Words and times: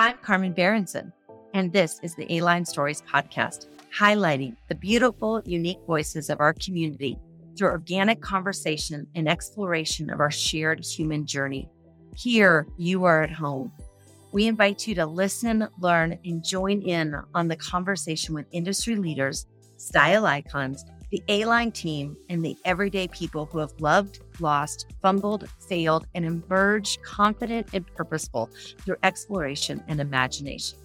I'm 0.00 0.16
Karmen 0.16 0.56
Berentsen, 0.56 1.12
and 1.52 1.70
this 1.70 2.00
is 2.02 2.14
the 2.14 2.24
A 2.32 2.40
Line 2.40 2.64
Stories 2.64 3.02
podcast, 3.02 3.66
highlighting 3.94 4.56
the 4.70 4.74
beautiful, 4.74 5.42
unique 5.44 5.80
voices 5.86 6.30
of 6.30 6.40
our 6.40 6.54
community 6.54 7.18
through 7.54 7.68
organic 7.68 8.22
conversation 8.22 9.06
and 9.14 9.28
exploration 9.28 10.08
of 10.08 10.18
our 10.18 10.30
shared 10.30 10.82
human 10.82 11.26
journey. 11.26 11.68
Here, 12.16 12.66
you 12.78 13.04
are 13.04 13.22
at 13.22 13.30
home. 13.30 13.72
We 14.32 14.46
invite 14.46 14.88
you 14.88 14.94
to 14.94 15.04
listen, 15.04 15.68
learn, 15.78 16.18
and 16.24 16.42
join 16.42 16.80
in 16.80 17.14
on 17.34 17.48
the 17.48 17.56
conversation 17.56 18.34
with 18.34 18.46
industry 18.52 18.96
leaders, 18.96 19.44
style 19.76 20.24
icons, 20.24 20.82
the 21.10 21.22
A 21.28 21.44
Line 21.44 21.72
team, 21.72 22.16
and 22.28 22.44
the 22.44 22.56
everyday 22.64 23.08
people 23.08 23.46
who 23.46 23.58
have 23.58 23.72
loved, 23.80 24.20
lost, 24.38 24.86
fumbled, 25.02 25.48
failed, 25.68 26.06
and 26.14 26.24
emerged 26.24 27.02
confident 27.02 27.66
and 27.72 27.84
purposeful 27.94 28.48
through 28.78 28.96
exploration 29.02 29.82
and 29.88 30.00
imagination. 30.00 30.78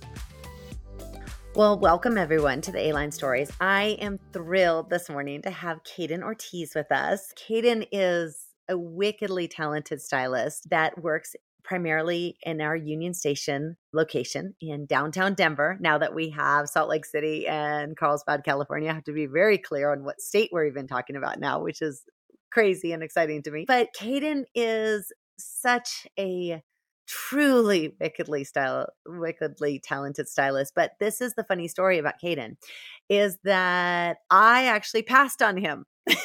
Well, 1.53 1.77
welcome 1.77 2.17
everyone 2.17 2.61
to 2.61 2.71
the 2.71 2.87
A 2.87 2.93
Line 2.93 3.11
Stories. 3.11 3.51
I 3.61 3.97
am 4.01 4.19
thrilled 4.33 4.89
this 4.89 5.09
morning 5.09 5.43
to 5.43 5.51
have 5.51 5.83
Cayden 5.83 6.23
Ortiz 6.23 6.73
with 6.73 6.91
us. 6.91 7.31
Cayden 7.35 7.85
is 7.91 8.44
a 8.69 8.77
wickedly 8.77 9.47
talented 9.47 10.01
stylist 10.01 10.69
that 10.69 11.01
works 11.01 11.35
primarily 11.63 12.37
in 12.43 12.61
our 12.61 12.75
Union 12.75 13.13
Station 13.13 13.75
location 13.91 14.55
in 14.61 14.85
downtown 14.85 15.33
Denver. 15.33 15.77
Now 15.81 15.97
that 15.97 16.13
we 16.13 16.29
have 16.29 16.69
Salt 16.69 16.89
Lake 16.89 17.05
City 17.05 17.47
and 17.47 17.97
Carlsbad, 17.97 18.43
California, 18.45 18.89
I 18.89 18.93
have 18.93 19.03
to 19.05 19.13
be 19.13 19.25
very 19.25 19.57
clear 19.57 19.91
on 19.91 20.03
what 20.03 20.21
state 20.21 20.51
we're 20.53 20.67
even 20.67 20.87
talking 20.87 21.15
about 21.15 21.39
now, 21.39 21.61
which 21.61 21.81
is 21.81 22.03
crazy 22.51 22.91
and 22.93 23.03
exciting 23.03 23.41
to 23.43 23.51
me. 23.51 23.65
But 23.67 23.89
Cayden 23.93 24.45
is 24.53 25.11
such 25.37 26.07
a 26.17 26.61
truly 27.07 27.95
wickedly 27.99 28.43
style 28.43 28.87
wickedly 29.05 29.79
talented 29.79 30.27
stylist 30.27 30.73
but 30.75 30.93
this 30.99 31.21
is 31.21 31.35
the 31.35 31.43
funny 31.43 31.67
story 31.67 31.99
about 31.99 32.17
Cayden 32.19 32.57
is 33.09 33.37
that 33.43 34.17
I 34.31 34.65
actually 34.65 35.03
passed 35.03 35.43
on 35.43 35.55
him 35.55 35.85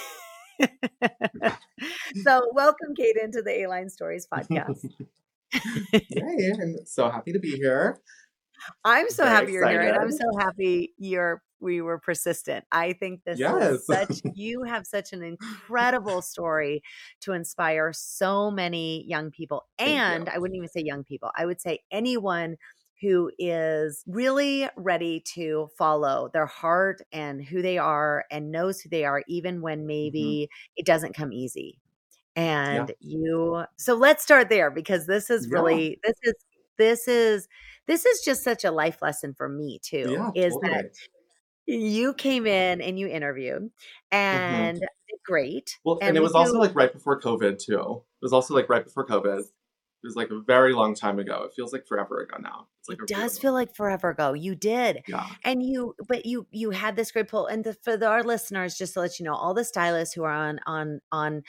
so 2.25 2.49
welcome 2.53 2.95
Cayden 2.97 3.33
to 3.33 3.43
the 3.43 3.63
A-Line 3.63 3.89
Stories 3.89 4.27
podcast 4.33 4.85
Yay, 5.93 6.53
I'm 6.53 6.77
so 6.87 7.11
happy 7.11 7.33
to 7.33 7.39
be 7.39 7.57
here. 7.57 8.01
I'm 8.85 9.09
so 9.09 9.25
Very 9.25 9.35
happy 9.35 9.53
you're 9.53 9.63
excited. 9.63 9.83
here, 9.83 9.93
and 9.93 10.03
I'm 10.03 10.13
so 10.13 10.39
happy 10.39 10.95
you're 10.99 11.43
we 11.61 11.83
were 11.83 11.99
persistent. 11.99 12.65
I 12.73 12.95
think 12.95 13.21
this 13.25 13.39
yes. 13.39 13.63
is 13.73 13.87
such 13.87 14.21
you 14.35 14.63
have 14.65 14.87
such 14.87 15.13
an 15.13 15.23
incredible 15.23 16.23
story 16.23 16.83
to 17.23 17.33
inspire 17.33 17.93
so 17.93 18.51
many 18.51 19.05
young 19.07 19.31
people. 19.31 19.67
And 19.79 20.29
I 20.29 20.39
wouldn't 20.39 20.57
even 20.57 20.69
say 20.69 20.83
young 20.83 21.05
people. 21.05 21.31
I 21.37 21.47
would 21.47 21.61
say 21.61 21.81
anyone 21.91 22.57
who 23.01 23.31
is 23.39 24.05
really 24.07 24.69
ready 24.77 25.21
to 25.21 25.69
follow 25.79 26.31
their 26.33 26.47
heart 26.47 27.01
and 27.13 27.43
who 27.43 27.63
they 27.63 27.79
are 27.79 28.25
and 28.31 28.53
knows 28.53 28.81
who 28.81 28.89
they 28.89 29.05
are 29.05 29.23
even 29.27 29.61
when 29.61 29.79
mm-hmm. 29.79 29.87
maybe 29.87 30.49
mm-hmm. 30.51 30.73
it 30.77 30.87
doesn't 30.87 31.15
come 31.15 31.33
easy 31.33 31.79
and 32.37 32.89
yeah. 32.89 32.95
you 33.01 33.65
so 33.77 33.95
let's 33.95 34.23
start 34.23 34.49
there 34.49 34.71
because 34.71 35.07
this 35.07 35.31
is 35.31 35.49
really 35.51 35.99
this 36.05 36.17
is 36.23 36.35
this 36.79 37.09
is 37.09 37.49
this 37.87 38.07
is 38.07 38.21
just 38.25 38.45
such 38.45 38.65
a 38.65 38.71
life 38.71 39.03
lesson 39.03 39.35
for 39.35 39.49
me 39.49 39.81
too 39.83 40.07
yeah, 40.11 40.31
is 40.35 40.55
totally. 40.55 40.73
that 40.73 40.91
you 41.67 42.15
came 42.15 42.47
in 42.47 42.81
and 42.81 42.99
you 42.99 43.09
interviewed 43.09 43.63
mm-hmm. 43.63 44.17
and 44.17 44.79
mm-hmm. 44.79 45.15
great 45.25 45.79
well 45.85 45.99
and, 46.01 46.11
and 46.11 46.17
it 46.17 46.23
was 46.23 46.33
also 46.33 46.59
like 46.59 46.75
right 46.75 46.93
before 46.93 47.21
covid 47.21 47.59
too 47.59 48.03
it 48.21 48.25
was 48.25 48.33
also 48.33 48.55
like 48.55 48.69
right 48.69 48.85
before 48.85 49.07
covid 49.07 49.43
it 50.03 50.07
was 50.07 50.17
like 50.17 50.31
a 50.31 50.41
very 50.41 50.73
long 50.73 50.95
time 50.95 51.19
ago. 51.19 51.45
It 51.45 51.53
feels 51.55 51.73
like 51.73 51.87
forever 51.87 52.21
ago 52.21 52.37
now. 52.41 52.69
It's 52.81 52.89
like 52.89 52.99
it 53.03 53.09
does 53.09 53.39
feel 53.39 53.53
like 53.53 53.77
forever 53.77 54.11
ago. 54.11 54.33
You 54.33 54.55
did, 54.55 55.03
yeah. 55.07 55.27
And 55.45 55.63
you, 55.63 55.95
but 56.09 56.25
you, 56.25 56.47
you 56.51 56.71
had 56.71 56.97
this 56.97 57.13
great 57.13 57.29
pull. 57.29 57.47
And 57.47 57.65
the, 57.65 57.75
for 57.75 57.99
the, 57.99 58.07
our 58.07 58.23
listeners, 58.23 58.79
just 58.79 58.95
to 58.95 59.01
let 59.01 59.19
you 59.19 59.27
know, 59.27 59.35
all 59.35 59.53
the 59.53 59.65
stylists 59.65 60.15
who 60.15 60.25
are 60.25 60.33
on 60.33 60.59
on 60.67 61.01
on 61.13 61.43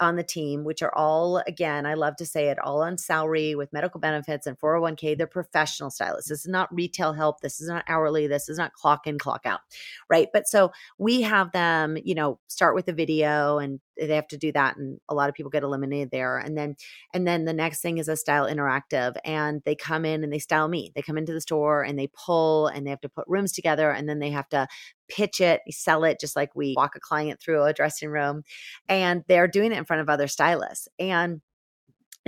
on 0.00 0.16
the 0.16 0.22
team, 0.22 0.64
which 0.64 0.82
are 0.82 0.94
all, 0.94 1.38
again, 1.46 1.86
I 1.86 1.94
love 1.94 2.16
to 2.16 2.26
say 2.26 2.48
it, 2.48 2.58
all 2.58 2.82
on 2.82 2.98
salary 2.98 3.54
with 3.54 3.72
medical 3.72 4.00
benefits 4.00 4.46
and 4.46 4.58
401k. 4.58 5.16
They're 5.16 5.26
professional 5.26 5.90
stylists. 5.90 6.28
This 6.28 6.40
is 6.40 6.48
not 6.48 6.74
retail 6.74 7.12
help. 7.12 7.40
This 7.40 7.60
is 7.60 7.68
not 7.68 7.84
hourly. 7.88 8.26
This 8.26 8.48
is 8.48 8.58
not 8.58 8.72
clock 8.72 9.06
in, 9.06 9.18
clock 9.18 9.42
out. 9.44 9.60
Right. 10.08 10.28
But 10.32 10.48
so 10.48 10.72
we 10.98 11.22
have 11.22 11.52
them, 11.52 11.96
you 12.02 12.14
know, 12.14 12.38
start 12.48 12.74
with 12.74 12.88
a 12.88 12.92
video 12.92 13.58
and 13.58 13.80
they 13.98 14.14
have 14.14 14.28
to 14.28 14.36
do 14.36 14.52
that 14.52 14.76
and 14.76 15.00
a 15.08 15.14
lot 15.14 15.28
of 15.28 15.34
people 15.34 15.50
get 15.50 15.62
eliminated 15.62 16.10
there 16.10 16.38
and 16.38 16.56
then 16.56 16.76
and 17.12 17.26
then 17.26 17.44
the 17.44 17.52
next 17.52 17.80
thing 17.80 17.98
is 17.98 18.08
a 18.08 18.16
style 18.16 18.46
interactive 18.46 19.16
and 19.24 19.62
they 19.64 19.74
come 19.74 20.04
in 20.04 20.22
and 20.22 20.32
they 20.32 20.38
style 20.38 20.68
me 20.68 20.92
they 20.94 21.02
come 21.02 21.18
into 21.18 21.32
the 21.32 21.40
store 21.40 21.82
and 21.82 21.98
they 21.98 22.08
pull 22.08 22.68
and 22.68 22.86
they 22.86 22.90
have 22.90 23.00
to 23.00 23.08
put 23.08 23.26
rooms 23.26 23.52
together 23.52 23.90
and 23.90 24.08
then 24.08 24.18
they 24.18 24.30
have 24.30 24.48
to 24.48 24.66
pitch 25.08 25.40
it 25.40 25.60
sell 25.70 26.04
it 26.04 26.20
just 26.20 26.36
like 26.36 26.54
we 26.54 26.74
walk 26.76 26.96
a 26.96 27.00
client 27.00 27.40
through 27.40 27.62
a 27.64 27.72
dressing 27.72 28.10
room 28.10 28.42
and 28.88 29.24
they're 29.28 29.48
doing 29.48 29.72
it 29.72 29.78
in 29.78 29.84
front 29.84 30.02
of 30.02 30.08
other 30.08 30.28
stylists 30.28 30.88
and 30.98 31.40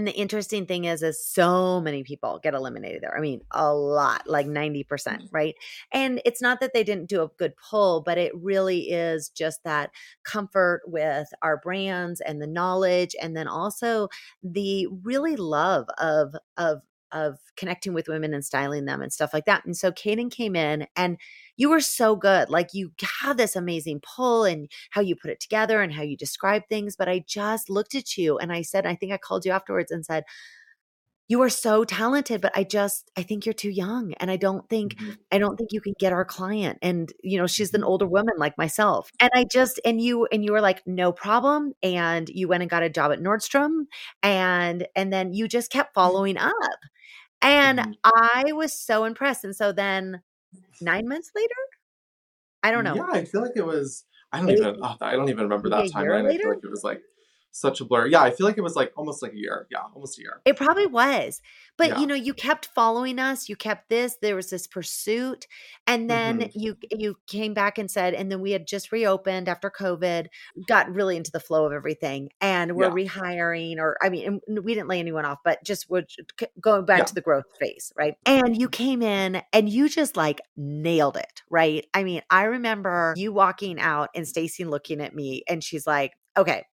and 0.01 0.07
the 0.07 0.13
interesting 0.13 0.65
thing 0.65 0.87
is, 0.87 1.03
is 1.03 1.23
so 1.23 1.79
many 1.79 2.03
people 2.03 2.41
get 2.43 2.55
eliminated 2.55 3.03
there. 3.03 3.15
I 3.15 3.21
mean, 3.21 3.43
a 3.51 3.75
lot, 3.75 4.23
like 4.27 4.47
90%, 4.47 4.87
mm. 4.87 5.29
right? 5.31 5.55
And 5.93 6.23
it's 6.25 6.41
not 6.41 6.61
that 6.61 6.73
they 6.73 6.83
didn't 6.83 7.11
do 7.11 7.23
a 7.23 7.29
good 7.39 7.53
pull, 7.57 8.01
but 8.01 8.17
it 8.17 8.33
really 8.35 8.91
is 8.91 9.29
just 9.29 9.63
that 9.65 9.91
comfort 10.25 10.81
with 10.87 11.29
our 11.43 11.59
brands 11.59 12.23
and 12.23 12.41
the 12.41 12.47
knowledge. 12.47 13.15
And 13.21 13.37
then 13.37 13.47
also 13.47 14.09
the 14.43 14.87
really 15.03 15.37
love 15.37 15.87
of, 15.99 16.35
of, 16.57 16.81
of 17.13 17.39
connecting 17.57 17.93
with 17.95 18.09
women 18.09 18.35
and 18.35 18.45
styling 18.45 18.85
them 18.85 19.03
and 19.03 19.13
stuff 19.13 19.33
like 19.33 19.45
that. 19.45 19.65
And 19.65 19.77
so 19.77 19.93
Cayden 19.93 20.31
came 20.31 20.57
in 20.57 20.87
and 20.97 21.19
you 21.57 21.71
were 21.71 21.81
so 21.81 22.17
good. 22.17 22.51
Like 22.51 22.71
you 22.73 22.93
have 23.23 23.37
this 23.37 23.57
amazing 23.57 24.01
pull 24.01 24.45
and 24.45 24.71
how 24.91 25.01
you 25.01 25.17
put 25.17 25.31
it 25.31 25.41
together 25.41 25.83
and 25.83 25.93
how 25.93 26.03
you 26.03 26.17
describe 26.17 26.63
things. 26.69 26.97
But 26.97 27.09
I 27.09 27.25
just 27.27 27.69
looked 27.71 27.95
at 27.95 28.17
you 28.17 28.39
and 28.39 28.53
I 28.53 28.63
said, 28.63 28.87
I 28.87 28.95
think 28.95 29.13
I 29.13 29.19
called 29.19 29.45
you 29.45 29.53
afterwards 29.53 29.91
and 29.91 30.05
said, 30.05 30.25
you 31.31 31.41
are 31.43 31.49
so 31.49 31.85
talented 31.85 32.41
but 32.41 32.53
i 32.55 32.63
just 32.63 33.11
i 33.17 33.23
think 33.23 33.47
you're 33.47 33.53
too 33.53 33.71
young 33.71 34.13
and 34.15 34.31
i 34.31 34.37
don't 34.37 34.69
think 34.69 34.97
mm-hmm. 34.97 35.13
i 35.33 35.39
don't 35.39 35.57
think 35.57 35.73
you 35.73 35.81
can 35.81 35.95
get 35.99 36.13
our 36.13 36.25
client 36.25 36.79
and 36.83 37.13
you 37.23 37.39
know 37.39 37.47
she's 37.47 37.73
an 37.73 37.81
mm-hmm. 37.81 37.89
older 37.89 38.07
woman 38.07 38.35
like 38.37 38.59
myself 38.59 39.11
and 39.21 39.31
i 39.35 39.45
just 39.45 39.81
and 39.85 40.01
you 40.01 40.27
and 40.33 40.45
you 40.45 40.53
were 40.53 40.61
like 40.61 40.83
no 40.87 41.13
problem 41.13 41.73
and 41.83 42.29
you 42.29 42.49
went 42.49 42.63
and 42.63 42.71
got 42.71 42.83
a 42.83 42.91
job 42.91 43.13
at 43.13 43.21
nordstrom 43.21 43.85
and 44.23 44.87
and 44.95 45.13
then 45.13 45.33
you 45.33 45.49
just 45.49 45.71
kept 45.71 45.91
mm-hmm. 45.91 46.01
following 46.01 46.37
up 46.37 46.55
and 47.41 47.79
mm-hmm. 47.79 47.93
i 48.05 48.53
was 48.53 48.73
so 48.73 49.05
impressed 49.05 49.45
and 49.45 49.57
so 49.57 49.73
then 49.73 50.21
nine 50.81 51.09
months 51.09 51.31
later. 51.35 51.55
I 52.63 52.71
don't 52.71 52.85
know. 52.85 52.95
Yeah, 52.95 53.07
I 53.13 53.25
feel 53.25 53.43
like 53.43 53.53
it 53.57 53.65
was. 53.65 54.05
I 54.33 54.41
don't 54.41 54.51
even. 54.51 54.77
Oh, 54.83 54.97
I 55.01 55.13
don't 55.13 55.29
even 55.29 55.45
remember 55.45 55.71
that 55.71 55.87
timeline. 55.87 56.27
I 56.27 56.37
feel 56.37 56.51
like 56.51 56.65
it 56.65 56.71
was 56.71 56.85
like 56.85 57.01
such 57.53 57.81
a 57.81 57.85
blur. 57.85 58.07
Yeah, 58.07 58.23
I 58.23 58.31
feel 58.31 58.47
like 58.47 58.59
it 58.59 58.63
was 58.63 58.77
like 58.77 58.93
almost 58.97 59.23
like 59.23 59.33
a 59.33 59.37
year. 59.39 59.67
Yeah, 59.71 59.81
almost 59.95 60.19
a 60.19 60.23
year. 60.23 60.41
It 60.45 60.57
probably 60.57 60.87
was. 60.87 61.41
But 61.77 61.89
yeah. 61.89 62.01
you 62.01 62.07
know, 62.07 62.15
you 62.15 62.35
kept 62.35 62.67
following 62.75 63.19
us, 63.19 63.49
you 63.49 63.57
kept 63.57 63.89
this, 63.89 64.17
there 64.21 64.37
was 64.37 64.51
this 64.51 64.67
pursuit. 64.67 65.47
And 65.87 66.09
then 66.09 66.41
mm-hmm. 66.41 66.59
you 66.59 66.77
you 66.91 67.17
came 67.27 67.55
back 67.55 67.79
and 67.79 67.91
said, 67.91 68.15
and 68.15 68.31
then 68.31 68.41
we 68.41 68.53
had 68.53 68.67
just 68.67 68.93
reopened 68.93 69.49
after 69.49 69.71
COVID, 69.71 70.27
got 70.69 70.93
really 70.95 71.17
into 71.17 71.31
the 71.31 71.41
flow 71.41 71.67
of 71.67 71.73
everything. 71.73 72.31
And 72.41 72.77
we're 72.77 72.97
yeah. 72.97 73.09
rehiring, 73.09 73.79
or 73.79 73.97
I 74.03 74.11
mean, 74.11 74.41
we 74.49 74.75
didn't 74.75 74.89
lay 74.89 75.01
anyone 75.01 75.25
off, 75.25 75.39
but 75.45 75.65
just 75.65 75.91
would 75.91 76.09
going 76.61 76.85
back 76.85 76.99
yeah. 76.99 77.05
to 77.05 77.15
the 77.15 77.21
growth 77.21 77.47
phase, 77.59 77.93
right? 77.97 78.15
And 78.27 78.61
you 78.61 78.69
came 78.69 79.03
in 79.03 79.43
and 79.53 79.69
you 79.69 79.89
just 79.89 80.17
like 80.17 80.41
nailed 80.57 81.17
it, 81.17 81.43
right? 81.51 81.87
I 81.95 82.05
mean, 82.05 82.23
I 82.31 82.45
remember 82.45 83.15
you 83.17 83.33
walking 83.33 83.81
out 83.81 84.11
and 84.15 84.27
Stacy 84.29 84.65
looking 84.65 85.01
at 85.01 85.15
me 85.15 85.43
and 85.49 85.65
she's 85.65 85.87
like, 85.87 86.13
okay, 86.37 86.65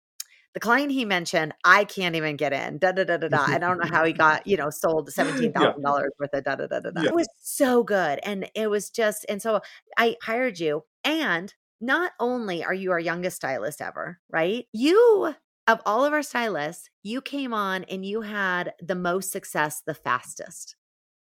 the 0.54 0.60
client 0.60 0.92
he 0.92 1.06
mentioned, 1.06 1.54
I 1.64 1.84
can't 1.84 2.16
even 2.16 2.36
get 2.36 2.54
in. 2.54 2.80
Da 2.80 2.92
da 2.92 3.04
da 3.04 3.18
da 3.18 3.28
da. 3.28 3.46
I 3.48 3.58
don't 3.58 3.80
know 3.80 3.90
how 3.90 4.06
he 4.06 4.14
got, 4.14 4.48
you 4.48 4.58
know, 4.58 4.70
sold 4.70 5.10
seventeen 5.14 5.54
thousand 5.54 5.82
yeah. 5.82 5.88
dollars 5.88 6.12
worth 6.20 6.34
of 6.34 6.44
da 6.44 6.56
da 6.56 6.68
da 6.68 6.80
da 6.80 6.90
da. 6.92 7.02
Yeah. 7.02 7.10
It 7.10 7.16
was 7.16 7.30
so 7.42 7.84
good, 7.84 8.20
and 8.24 8.50
it 8.56 8.70
was 8.70 8.90
just, 8.90 9.26
and 9.30 9.42
so 9.42 9.62
I 9.98 10.16
hired 10.24 10.60
you, 10.60 10.84
and 11.04 11.54
not 11.80 12.12
only 12.20 12.64
are 12.64 12.74
you 12.74 12.92
our 12.92 13.00
youngest 13.00 13.38
stylist 13.38 13.82
ever, 13.82 14.20
right? 14.30 14.66
You 14.74 15.36
of 15.68 15.82
all 15.86 16.06
of 16.06 16.14
our 16.14 16.24
stylists, 16.24 16.90
you 17.04 17.22
came 17.22 17.54
on 17.54 17.84
and 17.86 18.06
you 18.06 18.22
had 18.22 18.74
the 18.82 18.96
most 18.96 19.32
success 19.32 19.84
the 19.86 19.94
fastest, 19.94 20.76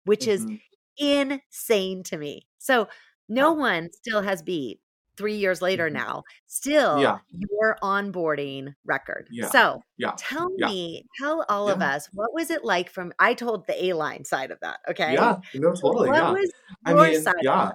which 0.05 0.27
mm-hmm. 0.27 0.55
is 0.97 1.39
insane 1.41 2.03
to 2.03 2.17
me. 2.17 2.47
So 2.59 2.87
no 3.27 3.53
one 3.53 3.89
still 3.91 4.21
has 4.21 4.43
beat 4.43 4.79
three 5.17 5.35
years 5.35 5.61
later 5.61 5.85
mm-hmm. 5.85 5.97
now, 5.97 6.23
still 6.47 7.01
yeah. 7.01 7.19
your 7.51 7.77
onboarding 7.81 8.73
record. 8.85 9.27
Yeah. 9.31 9.49
So 9.49 9.81
yeah. 9.97 10.13
tell 10.17 10.49
me, 10.49 11.05
tell 11.19 11.45
all 11.49 11.69
of 11.69 11.81
us, 11.81 12.09
what 12.13 12.33
was 12.33 12.49
it 12.49 12.63
like 12.63 12.89
from, 12.89 13.13
I 13.19 13.33
told 13.33 13.67
the 13.67 13.85
A 13.85 13.93
line 13.93 14.25
side 14.25 14.51
of 14.51 14.59
that. 14.61 14.79
Okay. 14.89 15.13
Yeah, 15.13 15.39
no, 15.53 15.73
totally. 15.73 16.09
What 16.09 16.17
yeah. 16.17 16.31
was 16.31 16.51
your 16.87 16.99
I 16.99 17.09
mean, 17.11 17.21
side 17.21 17.33
yeah. 17.41 17.71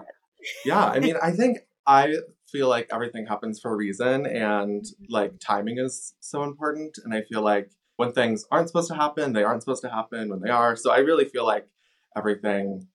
yeah. 0.65 0.85
I 0.87 1.01
mean, 1.01 1.17
I 1.23 1.33
think 1.33 1.59
I 1.87 2.15
feel 2.51 2.69
like 2.69 2.89
everything 2.93 3.27
happens 3.27 3.61
for 3.61 3.73
a 3.73 3.77
reason 3.77 4.27
and 4.27 4.85
like 5.09 5.35
timing 5.41 5.79
is 5.79 6.15
so 6.21 6.43
important. 6.43 6.99
And 7.05 7.15
I 7.15 7.23
feel 7.23 7.43
like 7.43 7.71
when 7.97 8.13
things 8.13 8.45
aren't 8.51 8.69
supposed 8.69 8.89
to 8.89 8.95
happen, 8.95 9.33
they 9.33 9.45
aren't 9.45 9.63
supposed 9.63 9.83
to 9.83 9.91
happen 9.91 10.29
when 10.31 10.41
they 10.41 10.51
are. 10.51 10.75
So 10.77 10.91
I 10.91 10.99
really 10.99 11.27
feel 11.27 11.45
like 11.45 11.69
everything 12.17 12.87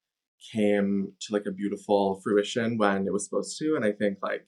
came 0.53 1.13
to 1.21 1.33
like 1.33 1.45
a 1.47 1.51
beautiful 1.51 2.21
fruition 2.23 2.77
when 2.77 3.07
it 3.07 3.13
was 3.13 3.25
supposed 3.25 3.57
to. 3.59 3.75
And 3.75 3.85
I 3.85 3.91
think 3.91 4.17
like 4.21 4.47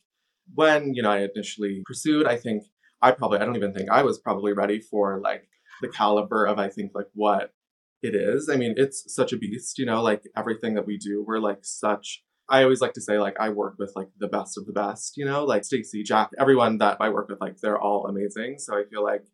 when, 0.53 0.93
you 0.93 1.01
know, 1.01 1.11
I 1.11 1.27
initially 1.35 1.81
pursued, 1.85 2.27
I 2.27 2.37
think 2.37 2.63
I 3.01 3.11
probably, 3.11 3.39
I 3.39 3.45
don't 3.45 3.55
even 3.55 3.73
think 3.73 3.89
I 3.89 4.03
was 4.03 4.19
probably 4.19 4.53
ready 4.53 4.79
for 4.79 5.19
like 5.19 5.47
the 5.81 5.89
caliber 5.89 6.45
of, 6.45 6.59
I 6.59 6.69
think, 6.69 6.91
like 6.95 7.07
what 7.13 7.53
it 8.01 8.15
is. 8.15 8.49
I 8.49 8.55
mean, 8.55 8.73
it's 8.77 9.13
such 9.13 9.33
a 9.33 9.37
beast, 9.37 9.77
you 9.77 9.85
know, 9.85 10.01
like 10.01 10.23
everything 10.35 10.75
that 10.75 10.87
we 10.87 10.97
do, 10.97 11.23
we're 11.25 11.39
like 11.39 11.59
such 11.61 12.23
I 12.49 12.63
always 12.63 12.81
like 12.81 12.93
to 12.93 13.01
say 13.01 13.19
like 13.19 13.35
I 13.39 13.49
work 13.49 13.75
with 13.77 13.91
like 13.95 14.07
the 14.17 14.27
best 14.27 14.57
of 14.57 14.65
the 14.65 14.71
best, 14.71 15.17
you 15.17 15.25
know, 15.25 15.43
like 15.43 15.65
Stacy, 15.65 16.03
Jack, 16.03 16.29
everyone 16.39 16.77
that 16.77 16.97
I 16.99 17.09
work 17.09 17.27
with, 17.27 17.41
like 17.41 17.57
they're 17.57 17.79
all 17.79 18.07
amazing. 18.07 18.59
So 18.59 18.75
I 18.75 18.83
feel 18.89 19.03
like 19.03 19.25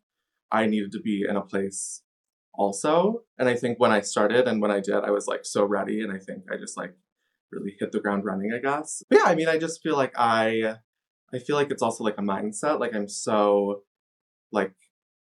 I 0.50 0.66
needed 0.66 0.92
to 0.92 1.00
be 1.00 1.24
in 1.28 1.36
a 1.36 1.42
place 1.42 2.02
also. 2.56 3.22
And 3.38 3.48
I 3.48 3.56
think 3.56 3.78
when 3.78 3.90
I 3.90 4.00
started 4.00 4.48
and 4.48 4.60
when 4.60 4.70
I 4.70 4.80
did, 4.80 4.94
I 4.94 5.10
was 5.10 5.26
like 5.26 5.44
so 5.44 5.64
ready. 5.64 6.02
And 6.02 6.12
I 6.12 6.18
think 6.18 6.44
I 6.52 6.56
just 6.56 6.76
like 6.76 6.94
really 7.52 7.76
hit 7.78 7.92
the 7.92 8.00
ground 8.00 8.24
running, 8.24 8.52
I 8.52 8.58
guess. 8.58 9.02
But 9.08 9.18
yeah, 9.18 9.24
I 9.26 9.34
mean, 9.34 9.48
I 9.48 9.58
just 9.58 9.82
feel 9.82 9.96
like 9.96 10.12
I, 10.16 10.76
I 11.32 11.38
feel 11.38 11.56
like 11.56 11.70
it's 11.70 11.82
also 11.82 12.04
like 12.04 12.18
a 12.18 12.22
mindset. 12.22 12.80
Like 12.80 12.94
I'm 12.94 13.08
so, 13.08 13.82
like, 14.52 14.72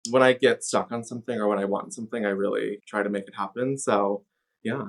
when 0.09 0.23
I 0.23 0.33
get 0.33 0.63
stuck 0.63 0.91
on 0.91 1.03
something 1.03 1.37
or 1.39 1.47
when 1.49 1.59
I 1.59 1.65
want 1.65 1.93
something, 1.93 2.25
I 2.25 2.29
really 2.29 2.79
try 2.87 3.03
to 3.03 3.09
make 3.09 3.27
it 3.27 3.35
happen. 3.35 3.77
So 3.77 4.23
yeah. 4.63 4.87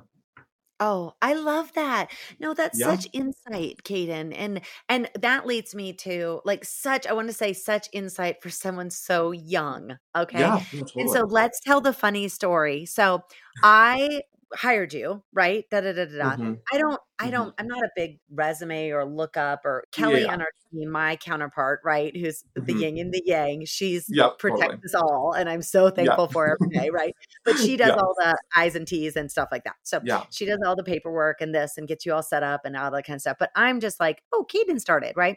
Oh, 0.80 1.14
I 1.20 1.34
love 1.34 1.72
that. 1.74 2.10
No, 2.38 2.54
that's 2.54 2.78
Yeah. 2.78 2.84
such 2.84 3.06
insight, 3.12 3.82
Cayden. 3.82 4.32
And 4.32 4.60
and 4.88 5.10
that 5.18 5.44
leads 5.46 5.74
me 5.74 5.92
to 5.94 6.40
like 6.44 6.64
such 6.64 7.04
I 7.06 7.12
want 7.14 7.26
to 7.28 7.34
say 7.34 7.52
such 7.52 7.88
insight 7.92 8.40
for 8.42 8.48
someone 8.50 8.90
so 8.90 9.32
young. 9.32 9.98
Okay. 10.16 10.54
Yeah, 10.54 10.60
And 10.96 11.10
so 11.10 11.22
let's 11.28 11.58
tell 11.60 11.80
the 11.80 11.92
funny 11.92 12.28
story. 12.28 12.86
So 12.86 13.22
I 13.62 14.22
hired 14.54 14.92
you, 14.92 15.22
right? 15.32 15.64
Da 15.70 15.80
da 15.80 15.92
da 15.92 16.04
da. 16.04 16.16
da. 16.16 16.30
Mm-hmm. 16.32 16.54
I 16.72 16.78
don't, 16.78 17.00
I 17.18 17.24
mm-hmm. 17.24 17.32
don't, 17.32 17.54
I'm 17.58 17.66
not 17.66 17.82
a 17.82 17.90
big 17.94 18.20
resume 18.32 18.90
or 18.90 19.04
lookup 19.04 19.64
or 19.64 19.84
Kelly 19.92 20.22
yeah. 20.22 20.32
on 20.32 20.40
our 20.40 20.48
team, 20.72 20.90
my 20.90 21.16
counterpart, 21.16 21.80
right? 21.84 22.16
Who's 22.16 22.44
mm-hmm. 22.56 22.64
the 22.64 22.72
yin 22.74 22.98
and 22.98 23.12
the 23.12 23.22
yang. 23.24 23.64
She's 23.66 24.06
yep, 24.08 24.38
protects 24.38 24.62
totally. 24.62 24.84
us 24.84 24.94
all, 24.94 25.32
and 25.36 25.48
I'm 25.48 25.62
so 25.62 25.90
thankful 25.90 26.26
yeah. 26.26 26.32
for 26.32 26.46
her 26.46 26.58
every 26.60 26.78
day, 26.78 26.90
right? 26.90 27.14
But 27.44 27.58
she 27.58 27.76
does 27.76 27.88
yeah. 27.88 27.96
all 27.96 28.14
the 28.16 28.38
I's 28.56 28.74
and 28.74 28.86
T's 28.86 29.16
and 29.16 29.30
stuff 29.30 29.48
like 29.52 29.64
that. 29.64 29.76
So 29.82 30.00
yeah. 30.04 30.24
she 30.30 30.46
does 30.46 30.58
all 30.66 30.76
the 30.76 30.84
paperwork 30.84 31.40
and 31.40 31.54
this 31.54 31.76
and 31.76 31.88
gets 31.88 32.06
you 32.06 32.12
all 32.12 32.22
set 32.22 32.42
up 32.42 32.62
and 32.64 32.76
all 32.76 32.90
that 32.90 33.04
kind 33.04 33.16
of 33.16 33.20
stuff. 33.20 33.36
But 33.38 33.50
I'm 33.54 33.80
just 33.80 34.00
like, 34.00 34.22
oh, 34.32 34.44
Cayden 34.48 34.80
started, 34.80 35.14
right? 35.16 35.36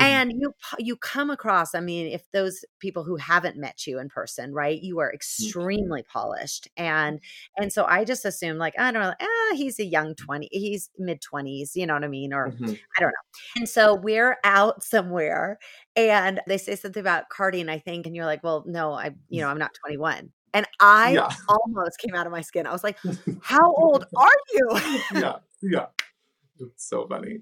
And 0.00 0.32
you 0.32 0.52
you 0.78 0.96
come 0.96 1.30
across, 1.30 1.74
I 1.74 1.80
mean, 1.80 2.06
if 2.06 2.30
those 2.32 2.64
people 2.78 3.04
who 3.04 3.16
haven't 3.16 3.56
met 3.56 3.86
you 3.86 3.98
in 3.98 4.08
person, 4.08 4.52
right? 4.52 4.80
You 4.80 4.98
are 5.00 5.08
mm-hmm. 5.08 5.16
extremely 5.16 6.02
mm-hmm. 6.02 6.18
polished. 6.18 6.68
And 6.76 7.20
and 7.56 7.72
so 7.72 7.84
I 7.84 8.04
just 8.04 8.24
assume 8.24 8.58
like, 8.58 8.74
I 8.78 8.90
don't 8.90 9.02
know, 9.02 9.14
ah, 9.20 9.54
he's 9.54 9.78
a 9.78 9.84
young 9.84 10.14
20, 10.14 10.48
he's 10.50 10.90
mid 10.98 11.20
20s, 11.20 11.74
you 11.74 11.86
know 11.86 11.94
what 11.94 12.04
I 12.04 12.08
mean? 12.08 12.32
Or 12.32 12.50
mm-hmm. 12.50 12.72
I 12.96 13.00
don't 13.00 13.08
know. 13.08 13.56
And 13.56 13.68
so 13.68 13.94
we're 13.94 14.36
out 14.44 14.82
somewhere 14.94 15.58
and 15.96 16.40
they 16.46 16.58
say 16.58 16.76
something 16.76 17.00
about 17.00 17.28
carding, 17.28 17.68
I 17.68 17.78
think, 17.78 18.06
and 18.06 18.16
you're 18.16 18.26
like, 18.26 18.42
well, 18.42 18.64
no, 18.66 18.92
I, 18.92 19.14
you 19.28 19.40
know, 19.40 19.48
I'm 19.48 19.58
not 19.58 19.74
21. 19.74 20.32
And 20.52 20.66
I 20.80 21.12
yeah. 21.12 21.28
almost 21.48 21.98
came 21.98 22.14
out 22.14 22.26
of 22.26 22.32
my 22.32 22.40
skin. 22.40 22.66
I 22.66 22.72
was 22.72 22.84
like, 22.84 22.98
how 23.42 23.72
old 23.74 24.06
are 24.16 24.28
you? 24.52 24.68
yeah, 25.14 25.36
yeah. 25.62 25.86
It's 26.60 26.88
so 26.88 27.06
funny. 27.08 27.40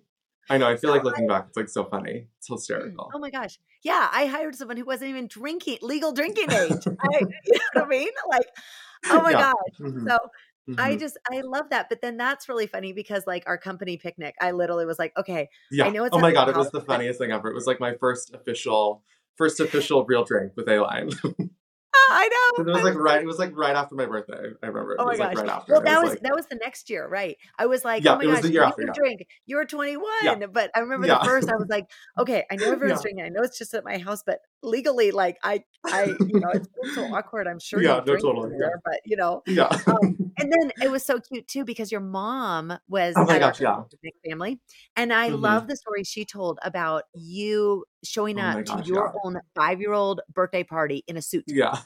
I 0.50 0.58
know. 0.58 0.68
I 0.68 0.76
feel 0.76 0.90
like 0.90 1.04
looking 1.04 1.26
back, 1.26 1.46
it's 1.48 1.56
like 1.56 1.68
so 1.68 1.84
funny. 1.84 2.26
It's 2.38 2.48
hysterical. 2.48 3.10
Oh 3.14 3.18
my 3.18 3.30
gosh. 3.30 3.58
Yeah. 3.82 4.08
I 4.12 4.26
hired 4.26 4.54
someone 4.54 4.76
who 4.76 4.84
wasn't 4.84 5.10
even 5.10 5.26
drinking, 5.26 5.78
legal 5.82 6.12
drinking 6.12 6.50
age. 6.50 6.72
I, 6.86 7.18
you 7.46 7.58
know 7.74 7.82
what 7.82 7.84
I 7.84 7.86
mean? 7.86 8.08
Like, 8.28 8.46
oh 9.06 9.22
my 9.22 9.30
yeah. 9.30 9.40
gosh. 9.40 9.78
Mm-hmm. 9.80 10.08
So 10.08 10.18
mm-hmm. 10.68 10.74
I 10.78 10.96
just, 10.96 11.16
I 11.30 11.40
love 11.42 11.70
that. 11.70 11.88
But 11.88 12.00
then 12.02 12.16
that's 12.16 12.48
really 12.48 12.66
funny 12.66 12.92
because, 12.92 13.24
like, 13.26 13.44
our 13.46 13.56
company 13.56 13.96
picnic, 13.96 14.34
I 14.40 14.50
literally 14.50 14.84
was 14.84 14.98
like, 14.98 15.12
okay, 15.16 15.48
yeah. 15.70 15.86
I 15.86 15.90
know 15.90 16.04
it's. 16.04 16.14
Oh 16.14 16.20
my 16.20 16.32
God. 16.32 16.48
It 16.48 16.56
was 16.56 16.70
the 16.70 16.80
funniest 16.80 17.18
thing 17.18 17.30
ever. 17.30 17.48
It 17.48 17.54
was 17.54 17.66
like 17.66 17.80
my 17.80 17.94
first 17.94 18.34
official, 18.34 19.02
first 19.36 19.60
official 19.60 20.04
real 20.04 20.24
drink 20.24 20.52
with 20.56 20.68
A 20.68 20.80
line. 20.80 21.10
I 22.10 22.28
know. 22.28 22.64
It 22.64 22.72
was 22.72 22.82
like 22.82 22.94
right. 22.94 23.22
It 23.22 23.26
was 23.26 23.38
like 23.38 23.56
right 23.56 23.76
after 23.76 23.94
my 23.94 24.06
birthday. 24.06 24.50
I 24.62 24.66
remember. 24.66 24.96
Oh 24.98 25.04
my 25.04 25.16
gosh. 25.16 25.34
Like 25.34 25.36
right 25.36 25.48
after. 25.48 25.72
Well, 25.72 25.82
that 25.82 26.00
was, 26.00 26.02
was 26.02 26.10
like, 26.10 26.20
that 26.22 26.34
was 26.34 26.46
the 26.46 26.56
next 26.56 26.88
year, 26.88 27.06
right? 27.06 27.36
I 27.58 27.66
was 27.66 27.84
like, 27.84 28.04
yeah, 28.04 28.14
oh 28.14 28.16
my 28.16 28.24
gosh, 28.24 28.44
you 28.44 28.62
after, 28.62 28.82
yeah. 28.86 28.92
drink. 28.94 29.26
You 29.46 29.56
were 29.56 29.64
21, 29.64 30.04
yeah. 30.22 30.46
but 30.50 30.70
I 30.74 30.80
remember 30.80 31.06
yeah. 31.06 31.18
the 31.18 31.24
first. 31.24 31.50
I 31.50 31.56
was 31.56 31.66
like, 31.70 31.90
okay, 32.18 32.44
I 32.50 32.56
know 32.56 32.72
everyone's 32.72 33.02
drinking. 33.02 33.24
I 33.24 33.28
know 33.28 33.42
it's 33.42 33.58
just 33.58 33.74
at 33.74 33.84
my 33.84 33.98
house, 33.98 34.22
but 34.24 34.38
legally, 34.62 35.10
like, 35.10 35.38
I, 35.42 35.64
I, 35.86 36.04
you 36.04 36.40
know, 36.40 36.50
it's 36.52 36.68
so 36.94 37.04
awkward. 37.14 37.46
I'm 37.46 37.58
sure. 37.58 37.82
Yeah, 37.82 38.00
no, 38.06 38.16
totally. 38.16 38.50
There, 38.58 38.80
but 38.84 39.00
you 39.04 39.16
know, 39.16 39.42
yeah. 39.46 39.68
Um, 39.86 40.32
and 40.38 40.52
then 40.52 40.72
it 40.82 40.90
was 40.90 41.04
so 41.04 41.18
cute 41.18 41.48
too 41.48 41.64
because 41.64 41.90
your 41.90 42.00
mom 42.00 42.72
was 42.88 43.14
oh 43.16 43.24
my 43.24 43.38
gosh, 43.38 43.60
yeah, 43.60 43.82
big 44.02 44.12
family, 44.28 44.60
and 44.96 45.12
I 45.12 45.30
mm-hmm. 45.30 45.40
love 45.40 45.68
the 45.68 45.76
story 45.76 46.04
she 46.04 46.24
told 46.24 46.58
about 46.62 47.04
you 47.14 47.84
showing 48.04 48.38
oh 48.38 48.44
up 48.44 48.64
gosh, 48.64 48.82
to 48.82 48.88
your 48.88 49.14
own 49.24 49.40
five 49.54 49.80
year 49.80 49.92
old 49.92 50.20
birthday 50.32 50.64
party 50.64 51.04
in 51.06 51.16
a 51.16 51.22
suit. 51.22 51.44
Yeah. 51.46 51.78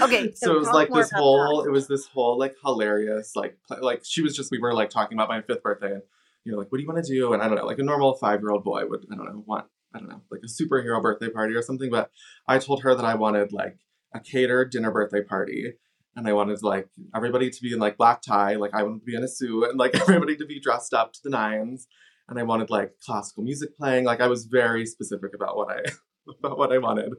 Okay, 0.00 0.32
so, 0.34 0.46
so 0.46 0.54
it 0.54 0.58
was 0.58 0.68
like 0.68 0.92
this 0.92 1.10
whole, 1.12 1.62
that. 1.62 1.68
it 1.68 1.72
was 1.72 1.86
this 1.86 2.06
whole 2.06 2.38
like 2.38 2.56
hilarious, 2.64 3.36
like 3.36 3.56
like 3.80 4.02
she 4.04 4.22
was 4.22 4.36
just 4.36 4.50
we 4.50 4.58
were 4.58 4.74
like 4.74 4.90
talking 4.90 5.16
about 5.16 5.28
my 5.28 5.42
fifth 5.42 5.62
birthday, 5.62 5.92
and 5.92 6.02
you 6.44 6.52
know 6.52 6.58
like 6.58 6.72
what 6.72 6.78
do 6.78 6.82
you 6.82 6.88
want 6.88 7.04
to 7.04 7.12
do? 7.12 7.32
And 7.32 7.42
I 7.42 7.48
don't 7.48 7.56
know, 7.56 7.66
like 7.66 7.78
a 7.78 7.84
normal 7.84 8.14
five 8.14 8.40
year 8.40 8.50
old 8.50 8.64
boy 8.64 8.84
would 8.86 9.06
I 9.12 9.16
don't 9.16 9.26
know 9.26 9.44
want 9.46 9.66
I 9.94 9.98
don't 9.98 10.08
know 10.08 10.22
like 10.30 10.40
a 10.44 10.62
superhero 10.62 11.00
birthday 11.00 11.30
party 11.30 11.54
or 11.54 11.62
something, 11.62 11.90
but 11.90 12.10
I 12.46 12.58
told 12.58 12.82
her 12.82 12.94
that 12.94 13.04
I 13.04 13.14
wanted 13.14 13.52
like 13.52 13.78
a 14.14 14.20
catered 14.20 14.70
dinner 14.70 14.90
birthday 14.90 15.22
party. 15.22 15.74
And 16.16 16.26
I 16.26 16.32
wanted 16.32 16.62
like 16.62 16.88
everybody 17.14 17.48
to 17.48 17.62
be 17.62 17.72
in 17.72 17.78
like 17.78 17.96
black 17.96 18.22
tie, 18.22 18.56
like 18.56 18.74
I 18.74 18.82
wanted 18.82 19.00
to 19.00 19.04
be 19.04 19.14
in 19.14 19.22
a 19.22 19.28
suit, 19.28 19.70
and 19.70 19.78
like 19.78 19.94
everybody 20.00 20.36
to 20.36 20.46
be 20.46 20.60
dressed 20.60 20.92
up 20.92 21.12
to 21.12 21.20
the 21.22 21.30
nines. 21.30 21.86
And 22.28 22.38
I 22.38 22.42
wanted 22.42 22.70
like 22.70 22.94
classical 23.04 23.44
music 23.44 23.76
playing. 23.76 24.04
Like 24.04 24.20
I 24.20 24.26
was 24.26 24.44
very 24.44 24.84
specific 24.84 25.32
about 25.34 25.56
what 25.56 25.70
I 25.70 25.80
about 26.38 26.58
what 26.58 26.72
I 26.72 26.78
wanted. 26.78 27.12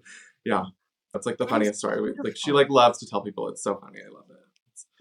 Yeah. 0.44 0.65
That's 1.13 1.25
like 1.25 1.38
the 1.38 1.48
funniest 1.48 1.80
story. 1.80 2.13
Like 2.24 2.38
she 2.38 2.51
like 2.51 2.69
loves 2.69 3.00
to 3.00 3.07
tell 3.07 3.22
people 3.22 3.48
it's 3.50 3.63
so 3.63 3.75
funny. 3.75 4.00
I 4.00 4.10
love 4.13 4.25
it. 4.30 4.36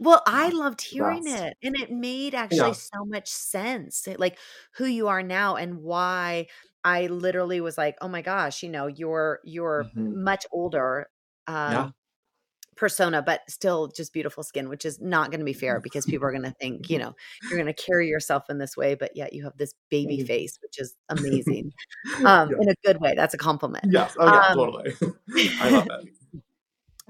well, 0.01 0.23
I 0.27 0.49
loved 0.49 0.81
hearing 0.81 1.27
it, 1.27 1.55
and 1.63 1.79
it 1.79 1.91
made 1.91 2.35
actually 2.35 2.59
yeah. 2.69 2.73
so 2.73 3.05
much 3.05 3.29
sense. 3.29 4.09
Like 4.17 4.39
who 4.77 4.87
you 4.87 5.09
are 5.09 5.23
now 5.23 5.57
and 5.57 5.83
why 5.83 6.47
I 6.85 7.07
literally 7.07 7.61
was 7.61 7.77
like, 7.77 7.97
"Oh 8.01 8.09
my 8.09 8.23
gosh, 8.23 8.63
you 8.63 8.69
know, 8.69 8.87
you're 8.87 9.41
you're 9.45 9.85
mm-hmm. 9.85 10.25
much 10.25 10.47
older." 10.53 11.09
Um, 11.47 11.73
yeah 11.73 11.91
persona, 12.79 13.21
but 13.21 13.43
still 13.51 13.89
just 13.89 14.13
beautiful 14.13 14.43
skin, 14.43 14.69
which 14.71 14.87
is 14.87 15.01
not 15.01 15.31
going 15.31 15.41
to 15.41 15.45
be 15.45 15.53
fair 15.53 15.81
because 15.81 16.07
people 16.07 16.27
are 16.27 16.31
going 16.31 16.45
to 16.45 16.55
think, 16.61 16.89
you 16.89 16.99
know, 16.99 17.15
you're 17.43 17.61
going 17.61 17.73
to 17.73 17.75
carry 17.75 18.09
yourself 18.09 18.45
in 18.49 18.59
this 18.59 18.77
way, 18.77 18.95
but 18.95 19.15
yet 19.15 19.35
you 19.35 19.45
have 19.45 19.57
this 19.59 19.75
baby 19.91 20.19
mm-hmm. 20.19 20.27
face, 20.27 20.59
which 20.63 20.79
is 20.79 20.95
amazing 21.11 21.73
um, 22.25 22.51
in 22.59 22.71
a 22.71 22.75
good 22.85 23.01
way. 23.01 23.15
That's 23.15 23.35
a 23.35 23.39
compliment. 23.39 23.85
Yes. 23.91 24.17
Oh, 24.19 24.25
yeah, 24.25 24.41
um, 24.41 24.57
totally. 24.57 24.95
I 25.61 25.71
love 25.71 25.85
that. 25.87 26.05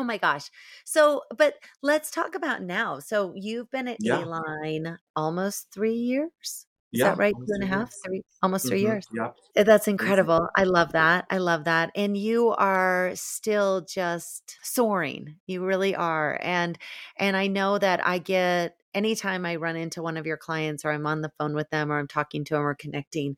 Oh 0.01 0.05
my 0.05 0.17
gosh. 0.17 0.49
So, 0.85 1.23
but 1.37 1.55
let's 1.83 2.13
talk 2.13 2.37
about 2.37 2.63
now. 2.63 3.01
So, 3.01 3.33
you've 3.35 3.69
been 3.73 3.89
at 3.89 3.97
yeah. 3.99 4.23
A-Line 4.23 4.97
almost 5.17 5.73
three 5.73 5.97
years. 5.97 6.68
Is 6.93 7.01
yeah, 7.01 7.11
that 7.11 7.19
right? 7.19 7.35
Two 7.35 7.45
and 7.49 7.65
a 7.65 7.67
half, 7.67 7.93
three, 8.05 8.23
almost 8.43 8.67
3 8.67 8.79
mm-hmm. 8.79 8.87
years. 8.87 9.07
Yeah. 9.13 9.31
Eh, 9.57 9.63
that's 9.63 9.89
incredible. 9.89 10.49
I 10.57 10.65
love 10.65 10.93
that. 10.93 11.27
I 11.29 11.37
love 11.37 11.65
that. 11.65 11.91
And 11.95 12.17
you 12.17 12.51
are 12.51 13.13
still 13.15 13.83
just 13.83 14.57
soaring. 14.63 15.37
You 15.47 15.65
really 15.65 15.95
are. 15.95 16.39
And 16.43 16.79
and 17.19 17.37
I 17.37 17.47
know 17.49 17.77
that 17.79 18.07
I 18.07 18.19
get 18.19 18.77
anytime 18.95 19.45
I 19.45 19.57
run 19.57 19.77
into 19.77 20.03
one 20.03 20.17
of 20.17 20.25
your 20.25 20.39
clients 20.39 20.85
or 20.85 20.91
I'm 20.91 21.07
on 21.07 21.21
the 21.21 21.33
phone 21.39 21.55
with 21.55 21.69
them 21.69 21.93
or 21.93 21.99
I'm 21.99 22.09
talking 22.09 22.45
to 22.45 22.55
them 22.55 22.63
or 22.63 22.75
connecting, 22.75 23.37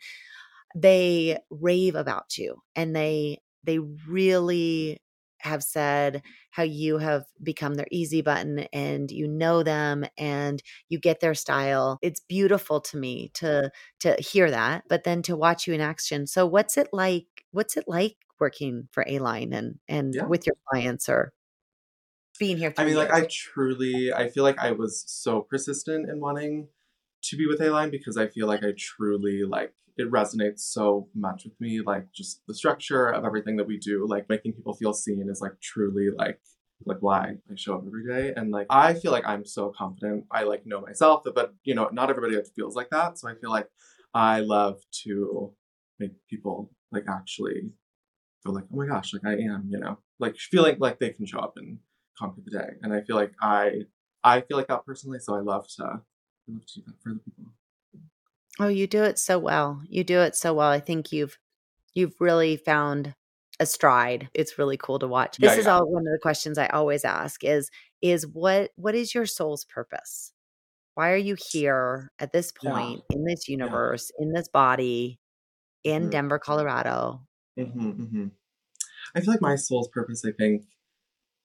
they 0.77 1.39
rave 1.51 1.97
about 1.97 2.39
you 2.39 2.63
and 2.77 2.95
they 2.95 3.41
they 3.65 3.79
really 3.79 5.01
have 5.41 5.63
said 5.63 6.23
how 6.51 6.63
you 6.63 6.99
have 6.99 7.25
become 7.43 7.75
their 7.75 7.87
easy 7.91 8.23
button 8.23 8.61
and 8.73 9.11
you 9.11 9.27
know 9.27 9.63
them 9.63 10.05
and 10.19 10.63
you 10.89 10.99
get 10.99 11.21
their 11.21 11.35
style. 11.35 11.99
It's 12.03 12.21
beautiful 12.21 12.81
to 12.83 12.97
me 12.97 13.31
to 13.35 13.71
to 14.01 14.17
hear 14.19 14.51
that, 14.51 14.85
but 14.89 15.05
then 15.05 15.23
to 15.23 15.37
watch 15.37 15.67
you 15.67 15.75
in 15.75 15.81
action. 15.81 16.27
So 16.27 16.47
what's 16.47 16.77
it 16.77 16.89
like? 16.93 17.27
What's 17.53 17.77
it 17.77 17.85
like 17.87 18.17
working 18.39 18.89
for 18.93 19.05
A-Line 19.07 19.53
and 19.53 19.79
and 19.89 20.15
yeah. 20.15 20.25
with 20.27 20.47
your 20.47 20.57
clients 20.69 21.09
or 21.09 21.33
being 22.39 22.57
here? 22.57 22.73
I 22.77 22.85
mean, 22.85 22.95
years? 22.95 23.09
like 23.09 23.13
I 23.13 23.27
truly, 23.31 24.13
I 24.13 24.29
feel 24.29 24.45
like 24.45 24.59
I 24.59 24.73
was 24.73 25.05
so 25.07 25.41
persistent 25.43 26.09
in 26.09 26.21
wanting 26.21 26.69
to 27.25 27.37
be 27.37 27.47
with 27.47 27.61
A-Line 27.61 27.91
because 27.91 28.17
I 28.17 28.29
feel 28.29 28.47
like 28.47 28.63
I 28.65 28.73
truly 28.77 29.43
like 29.45 29.73
it 29.97 30.11
resonates 30.11 30.61
so 30.61 31.09
much 31.15 31.45
with 31.45 31.61
me. 31.61 31.81
Like 31.81 32.13
just 32.13 32.43
the 32.47 32.55
structure 32.55 33.09
of 33.09 33.25
everything 33.25 33.57
that 33.57 33.67
we 33.67 33.79
do, 33.79 34.07
like 34.09 34.29
making 34.29 34.53
people 34.55 34.75
feel 34.75 34.93
seen 34.93 35.29
is 35.31 35.41
like 35.41 35.61
truly 35.61 36.09
like 36.17 36.41
like 36.87 36.99
why 37.01 37.35
I 37.51 37.55
show 37.57 37.75
up 37.75 37.85
every 37.87 38.07
day. 38.07 38.33
And 38.35 38.51
like 38.51 38.67
I 38.71 38.95
feel 38.95 39.13
like 39.13 39.27
I'm 39.27 39.45
so 39.45 39.73
confident. 39.77 40.25
I 40.31 40.45
like 40.45 40.67
know 40.67 40.81
myself, 40.81 41.23
but 41.35 41.53
you 41.65 41.75
know, 41.75 41.89
not 41.93 42.11
everybody 42.11 42.41
feels 42.57 42.75
like 42.75 42.91
that. 42.91 43.19
So 43.19 43.29
I 43.29 43.35
feel 43.35 43.51
like 43.51 43.69
I 44.15 44.41
love 44.41 44.81
to 45.05 45.53
make 45.99 46.13
people 46.29 46.71
like 46.91 47.05
actually 47.09 47.75
feel 48.43 48.55
like, 48.55 48.65
oh 48.73 48.77
my 48.77 48.87
gosh, 48.87 49.13
like 49.13 49.25
I 49.25 49.35
am, 49.35 49.69
you 49.69 49.79
know, 49.79 49.99
like 50.19 50.37
feeling 50.37 50.77
like 50.79 50.99
they 50.99 51.11
can 51.11 51.27
show 51.27 51.39
up 51.39 51.55
and 51.57 51.79
conquer 52.19 52.41
the 52.45 52.59
day. 52.59 52.71
And 52.83 52.93
I 52.93 53.03
feel 53.03 53.17
like 53.17 53.33
I 53.41 53.83
I 54.25 54.41
feel 54.41 54.57
like 54.57 54.69
that 54.69 54.85
personally, 54.87 55.19
so 55.19 55.35
I 55.35 55.41
love 55.41 55.67
to 55.77 56.01
I 56.51 56.55
love 56.55 56.67
to 56.67 56.81
do 56.81 56.87
that 56.87 57.01
for 57.03 57.11
other 57.11 57.21
people. 57.21 57.47
Oh, 58.59 58.69
you 58.69 58.87
do 58.87 59.05
it 59.05 59.19
so 59.19 59.39
well. 59.39 59.83
You 59.89 60.05
do 60.05 60.21
it 60.21 60.37
so 60.37 60.53
well. 60.55 60.71
I 60.71 60.81
think 60.81 61.13
you've 61.13 61.39
you've 61.95 62.15
really 62.21 62.57
found 62.57 63.15
a 63.61 63.67
stride. 63.67 64.31
It's 64.35 64.59
really 64.59 64.77
cool 64.79 64.99
to 65.01 65.09
watch. 65.09 65.39
Yeah, 65.39 65.55
This 65.55 65.59
is 65.59 65.67
yeah. 65.67 65.73
all 65.73 65.89
one 65.91 66.03
of 66.07 66.13
the 66.13 66.21
questions 66.23 66.59
I 66.59 66.69
always 66.69 67.05
ask 67.05 67.45
is 67.45 67.71
is 68.03 68.27
what 68.27 68.73
what 68.77 68.95
is 68.95 69.15
your 69.15 69.27
soul's 69.27 69.65
purpose? 69.65 70.33
Why 70.95 71.13
are 71.13 71.17
you 71.17 71.37
here 71.53 72.13
at 72.21 72.33
this 72.33 72.53
Yeah. 72.63 72.71
point 72.73 73.03
in 73.11 73.25
this 73.25 73.49
Yeah. 73.63 73.79
universe, 73.79 74.11
in 74.19 74.33
this 74.33 74.49
body, 74.49 75.21
in 75.85 76.09
Mhm. 76.09 76.11
Denver, 76.11 76.39
Colorado? 76.41 77.23
hmm 77.57 77.91
hmm 77.91 78.27
I 79.15 79.21
feel 79.21 79.33
like 79.35 79.43
my 79.43 79.57
soul's 79.57 79.89
purpose, 79.89 80.25
I 80.25 80.33
think, 80.33 80.65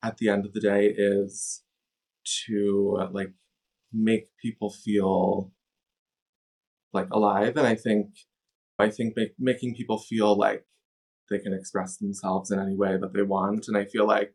at 0.03 0.17
the 0.17 0.29
end 0.29 0.45
of 0.45 0.53
the 0.53 0.61
day, 0.61 0.87
is 0.87 1.63
to 2.45 2.97
uh, 3.01 3.09
like 3.11 3.33
make 3.95 4.27
people 4.41 4.69
feel 4.69 5.51
like 6.93 7.07
alive, 7.11 7.57
and 7.57 7.67
I 7.67 7.75
think, 7.75 8.07
I 8.79 8.89
think 8.89 9.15
make, 9.15 9.33
making 9.39 9.75
people 9.75 9.97
feel 9.97 10.37
like 10.37 10.65
they 11.29 11.39
can 11.39 11.53
express 11.53 11.97
themselves 11.97 12.51
in 12.51 12.59
any 12.59 12.75
way 12.75 12.97
that 12.97 13.13
they 13.13 13.23
want, 13.23 13.67
and 13.67 13.77
I 13.77 13.85
feel 13.85 14.07
like 14.07 14.33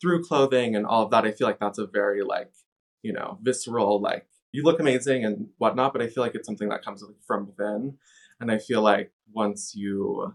through 0.00 0.24
clothing 0.24 0.74
and 0.74 0.86
all 0.86 1.04
of 1.04 1.10
that, 1.10 1.24
I 1.24 1.32
feel 1.32 1.46
like 1.46 1.60
that's 1.60 1.78
a 1.78 1.86
very 1.86 2.22
like 2.22 2.52
you 3.02 3.12
know 3.12 3.38
visceral 3.42 4.00
like 4.00 4.26
you 4.52 4.62
look 4.64 4.80
amazing 4.80 5.24
and 5.24 5.48
whatnot, 5.58 5.92
but 5.92 6.02
I 6.02 6.08
feel 6.08 6.22
like 6.22 6.34
it's 6.34 6.46
something 6.46 6.68
that 6.70 6.84
comes 6.84 7.04
from 7.26 7.46
within, 7.46 7.98
and 8.40 8.50
I 8.50 8.58
feel 8.58 8.82
like 8.82 9.12
once 9.32 9.72
you 9.74 10.34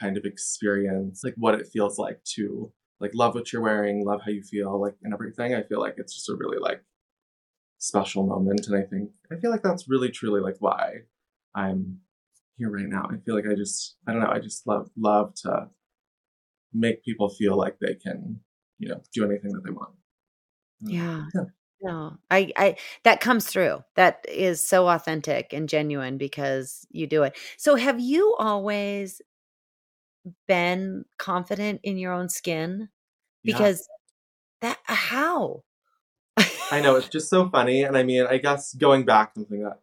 kind 0.00 0.16
of 0.16 0.24
experience 0.24 1.22
like 1.24 1.34
what 1.36 1.54
it 1.54 1.66
feels 1.72 1.98
like 1.98 2.22
to 2.34 2.72
like 3.00 3.12
love 3.14 3.34
what 3.34 3.52
you're 3.52 3.62
wearing, 3.62 4.04
love 4.04 4.20
how 4.24 4.30
you 4.30 4.42
feel, 4.42 4.80
like 4.80 4.94
and 5.02 5.12
everything. 5.12 5.54
I 5.54 5.62
feel 5.62 5.80
like 5.80 5.94
it's 5.98 6.14
just 6.14 6.28
a 6.28 6.34
really 6.34 6.58
like 6.58 6.82
special 7.78 8.26
moment, 8.26 8.66
and 8.66 8.76
I 8.76 8.82
think 8.82 9.10
I 9.30 9.36
feel 9.36 9.50
like 9.50 9.62
that's 9.62 9.88
really 9.88 10.10
truly 10.10 10.40
like 10.40 10.56
why 10.60 11.02
I'm 11.54 11.98
here 12.56 12.70
right 12.70 12.88
now. 12.88 13.08
I 13.10 13.18
feel 13.24 13.34
like 13.34 13.46
I 13.50 13.54
just 13.54 13.96
I 14.06 14.12
don't 14.12 14.22
know. 14.22 14.30
I 14.30 14.38
just 14.38 14.66
love 14.66 14.90
love 14.96 15.34
to 15.42 15.68
make 16.72 17.04
people 17.04 17.28
feel 17.28 17.56
like 17.56 17.78
they 17.80 17.94
can 17.94 18.40
you 18.78 18.88
know 18.88 19.00
do 19.12 19.24
anything 19.24 19.52
that 19.52 19.62
they 19.64 19.70
want. 19.70 19.94
Um, 20.84 20.90
yeah. 20.90 21.24
Yeah. 21.34 21.42
No, 21.82 22.16
I, 22.30 22.52
I, 22.56 22.76
that 23.04 23.20
comes 23.20 23.46
through. 23.46 23.84
That 23.96 24.24
is 24.26 24.66
so 24.66 24.88
authentic 24.88 25.52
and 25.52 25.68
genuine 25.68 26.16
because 26.16 26.86
you 26.90 27.06
do 27.06 27.22
it. 27.22 27.36
So, 27.58 27.76
have 27.76 28.00
you 28.00 28.34
always 28.38 29.20
been 30.48 31.04
confident 31.18 31.80
in 31.82 31.98
your 31.98 32.12
own 32.12 32.28
skin? 32.30 32.88
Yeah. 33.42 33.52
Because 33.52 33.86
that, 34.62 34.78
how? 34.84 35.64
I 36.70 36.80
know 36.80 36.96
it's 36.96 37.08
just 37.08 37.30
so 37.30 37.48
funny, 37.48 37.82
and 37.82 37.96
I 37.96 38.02
mean, 38.02 38.26
I 38.26 38.38
guess 38.38 38.74
going 38.74 39.04
back 39.04 39.32
something 39.34 39.62
that 39.62 39.80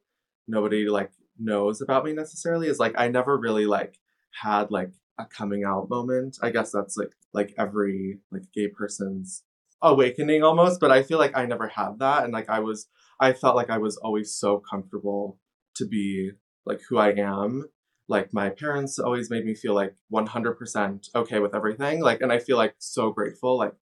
nobody 0.48 0.88
like 0.90 1.12
knows 1.40 1.82
about 1.82 2.06
me 2.06 2.14
necessarily 2.14 2.68
is 2.68 2.80
like 2.80 2.94
I 2.98 3.08
never 3.08 3.38
really 3.38 3.66
like 3.66 3.98
had 4.42 4.70
like 4.70 4.92
a 5.20 5.26
coming 5.26 5.64
out 5.64 5.90
moment. 5.90 6.38
I 6.42 6.50
guess 6.50 6.72
that's 6.72 6.98
like 6.98 7.14
like 7.34 7.54
every 7.58 8.20
like 8.32 8.44
gay 8.54 8.68
person's 8.68 9.44
awakening 9.82 10.44
almost, 10.44 10.80
but 10.80 10.92
I 10.92 11.04
feel 11.04 11.18
like 11.18 11.36
I 11.36 11.46
never 11.46 11.68
had 11.70 12.00
that, 12.00 12.24
and 12.24 12.34
like 12.34 12.50
I 12.50 12.60
was, 12.60 12.88
I 13.20 13.34
felt 13.34 13.56
like 13.56 13.70
I 13.70 13.78
was 13.78 13.98
always 13.98 14.36
so 14.36 14.62
comfortable 14.70 15.40
to 15.76 15.88
be 15.88 16.32
like 16.66 16.82
who 16.90 16.98
I 16.98 17.12
am. 17.12 17.70
Like 18.10 18.34
my 18.34 18.50
parents 18.50 19.00
always 19.00 19.30
made 19.30 19.46
me 19.46 19.56
feel 19.56 19.74
like 19.74 19.96
100% 20.14 21.08
okay 21.16 21.40
with 21.40 21.56
everything. 21.56 22.02
Like, 22.02 22.22
and 22.22 22.32
I 22.34 22.40
feel 22.40 22.58
like 22.58 22.76
so 22.78 23.12
grateful. 23.12 23.58
Like, 23.58 23.74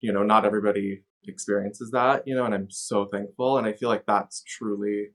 you 0.00 0.12
know, 0.12 0.24
not 0.24 0.44
everybody 0.44 1.04
experiences 1.26 1.90
that, 1.92 2.26
you 2.26 2.34
know, 2.34 2.44
and 2.44 2.54
I'm 2.54 2.70
so 2.70 3.06
thankful. 3.06 3.58
And 3.58 3.66
I 3.66 3.72
feel 3.72 3.88
like 3.88 4.04
that's 4.06 4.42
truly 4.44 5.08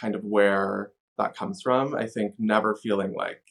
kind 0.00 0.14
of 0.14 0.22
where 0.24 0.92
that 1.18 1.36
comes 1.36 1.62
from. 1.62 1.94
I 1.94 2.06
think 2.06 2.34
never 2.38 2.74
feeling 2.74 3.14
like, 3.14 3.42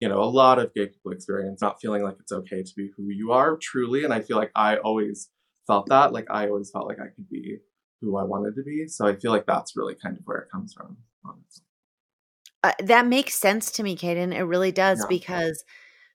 you 0.00 0.08
know, 0.08 0.22
a 0.22 0.24
lot 0.24 0.58
of 0.58 0.72
gay 0.74 0.86
people 0.86 1.12
experience 1.12 1.60
not 1.60 1.80
feeling 1.80 2.02
like 2.02 2.16
it's 2.20 2.32
okay 2.32 2.62
to 2.62 2.72
be 2.76 2.90
who 2.96 3.10
you 3.10 3.32
are 3.32 3.56
truly. 3.56 4.04
And 4.04 4.14
I 4.14 4.20
feel 4.20 4.36
like 4.36 4.52
I 4.54 4.76
always 4.76 5.28
felt 5.66 5.86
that. 5.88 6.12
Like 6.12 6.26
I 6.30 6.48
always 6.48 6.70
felt 6.70 6.86
like 6.86 7.00
I 7.00 7.08
could 7.14 7.28
be 7.28 7.58
who 8.00 8.16
I 8.16 8.24
wanted 8.24 8.54
to 8.56 8.62
be. 8.62 8.86
So 8.86 9.06
I 9.06 9.16
feel 9.16 9.32
like 9.32 9.46
that's 9.46 9.76
really 9.76 9.94
kind 9.94 10.16
of 10.16 10.22
where 10.24 10.38
it 10.38 10.50
comes 10.50 10.72
from, 10.72 10.98
honestly. 11.24 11.64
Uh, 12.62 12.72
that 12.80 13.06
makes 13.06 13.34
sense 13.34 13.70
to 13.72 13.82
me, 13.82 13.96
Cayden. 13.96 14.32
It 14.32 14.42
really 14.42 14.72
does 14.72 15.00
Yeah. 15.00 15.06
because 15.08 15.64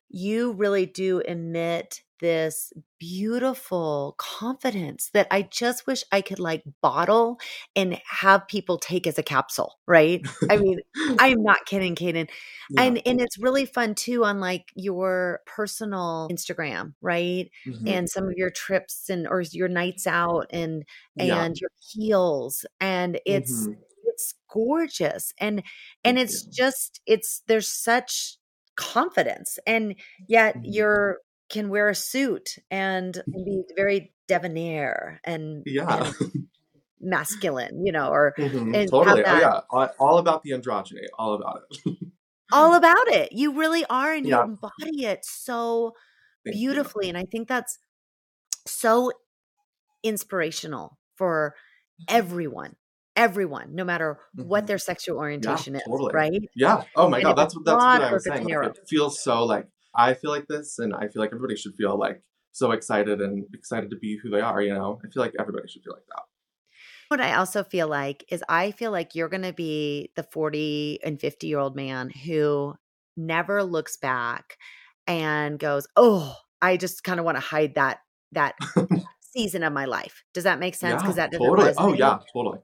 you 0.10 0.54
really 0.54 0.86
do 0.86 1.20
emit 1.20 2.02
this 2.24 2.74
beautiful 3.00 4.16
confidence 4.18 5.10
that 5.14 5.28
I 5.30 5.44
just 5.44 5.86
wish 5.86 6.04
I 6.12 6.22
could 6.22 6.40
like 6.40 6.64
bottle 6.82 7.38
and 7.76 8.00
have 8.10 8.48
people 8.48 8.78
take 8.80 9.06
as 9.08 9.20
a 9.20 9.24
capsule, 9.24 9.80
right? 9.88 10.26
I 10.50 10.58
mean, 10.58 10.80
I'm 11.20 11.44
not 11.44 11.66
kidding, 11.68 11.96
Cayden. 11.96 12.28
Yeah. 12.70 12.84
And 12.84 13.02
and 13.06 13.22
it's 13.22 13.38
really 13.38 13.66
fun 13.66 13.94
too 13.94 14.24
on 14.24 14.40
like 14.40 14.72
your 14.76 15.42
personal 15.46 16.30
Instagram, 16.32 16.94
right? 17.02 17.52
Mhm. 17.68 17.90
And 17.90 18.10
some 18.10 18.24
of 18.26 18.34
your 18.38 18.50
trips 18.50 19.10
and 19.10 19.28
or 19.28 19.42
your 19.52 19.68
nights 19.68 20.08
out 20.08 20.48
and 20.52 20.86
Yeah. 21.16 21.44
and 21.44 21.56
your 21.60 21.70
heels 21.92 22.66
and 22.80 23.20
it's 23.26 23.68
Mhm. 23.68 23.76
it's 24.06 24.34
gorgeous 24.50 25.34
and 25.40 25.62
and 26.06 26.18
Thank 26.18 26.20
it's 26.20 26.46
you. 26.46 26.52
just 26.54 27.02
it's 27.06 27.44
there's 27.48 27.68
such 27.70 28.38
confidence 28.76 29.60
and 29.68 29.96
yet 30.28 30.56
Mhm. 30.56 30.62
you're 30.64 31.20
can 31.54 31.70
wear 31.70 31.88
a 31.90 31.96
suit 31.96 32.58
and, 32.72 33.16
and 33.34 33.46
be 33.46 33.64
very 33.78 34.14
debonair 34.28 35.22
and, 35.24 35.64
Yeah. 35.66 36.08
and 36.08 36.16
masculine, 37.00 37.86
you 37.86 37.92
know, 37.92 38.10
or 38.10 38.34
Mhm. 38.38 38.76
and 38.76 38.90
Totally. 38.90 39.24
have 39.24 39.38
Oh 39.38 39.40
yeah. 39.40 39.90
All, 40.00 40.18
about 40.18 40.44
the 40.44 40.52
androgyny. 40.52 41.06
All 41.20 41.34
about 41.36 41.62
it. 41.70 41.98
all 42.52 42.74
about 42.82 43.08
it. 43.10 43.32
You 43.32 43.54
really 43.60 43.86
are 43.90 44.14
and 44.14 44.26
you 44.28 44.40
embody 44.40 45.06
it 45.06 45.20
so 45.24 45.94
Thank 46.46 46.56
you. 46.56 46.60
beautifully. 46.60 47.10
And 47.10 47.18
I 47.18 47.26
think 47.32 47.48
that's 47.48 47.78
so 48.66 49.12
inspirational 50.04 50.98
for 51.18 51.56
everyone, 52.08 52.76
everyone, 53.16 53.76
no 53.76 53.84
matter 53.84 54.20
what 54.36 54.64
Mhm. 54.64 54.68
their 54.68 54.78
sexual 54.78 55.18
orientation 55.18 55.76
is, 55.76 55.84
totally. 55.88 56.14
right? 56.14 56.42
Yeah. 56.56 56.84
Oh 56.96 57.10
my 57.10 57.18
And 57.18 57.24
god, 57.26 57.38
that's 57.38 57.56
what 57.56 57.66
that's 57.66 57.84
what 57.84 58.02
I 58.02 58.14
was 58.14 58.24
saying. 58.26 58.50
in 58.50 58.56
Like, 58.62 58.78
it 58.78 58.88
feels 58.88 59.22
so 59.22 59.44
like 59.46 59.68
I 59.96 60.14
feel 60.14 60.32
like 60.32 60.48
this, 60.48 60.80
and 60.80 60.94
I 60.94 61.08
feel 61.08 61.22
like 61.22 61.30
everybody 61.34 61.56
should 61.56 61.76
feel 61.76 61.98
like 61.98 62.22
so 62.52 62.72
excited 62.72 63.22
and 63.22 63.46
excited 63.54 63.90
to 63.92 63.96
be 63.98 64.18
who 64.22 64.30
they 64.30 64.42
are. 64.42 64.62
You 64.62 64.74
know, 64.74 65.00
I 65.04 65.10
feel 65.10 65.22
like 65.24 65.34
everybody 65.40 65.68
should 65.68 65.84
feel 65.84 65.94
like 65.94 66.06
that. 66.10 66.24
What 67.10 67.22
I 67.22 67.36
also 67.36 67.64
feel 67.64 67.88
like 67.88 68.26
is 68.30 68.44
I 68.50 68.72
feel 68.72 68.92
like 68.92 69.14
you're 69.16 69.30
going 69.30 69.44
to 69.44 69.54
be 69.54 70.12
the 70.16 70.24
40 70.24 71.00
and 71.04 71.20
50 71.20 71.48
year 71.48 71.60
old 71.60 71.76
man 71.76 72.10
who 72.10 72.76
never 73.16 73.64
looks 73.64 73.98
back 73.98 74.58
and 75.06 75.60
goes, 75.60 75.88
"Oh, 75.96 76.36
I 76.62 76.78
just 76.78 77.04
kind 77.04 77.20
of 77.20 77.26
want 77.26 77.36
to 77.38 77.42
hide 77.42 77.76
that 77.76 78.00
that 78.32 78.56
season 79.22 79.64
of 79.64 79.74
my 79.74 79.86
life." 79.86 80.24
Does 80.34 80.46
that 80.46 80.60
make 80.60 80.76
sense? 80.76 80.94
yeah, 80.94 80.98
Because 80.98 81.16
that 81.18 81.32
doesn't 81.32 81.46
totally. 81.46 81.72
Oh 81.78 81.94
resonate. 81.94 81.98
yeah, 82.00 82.20
totally. 82.32 82.60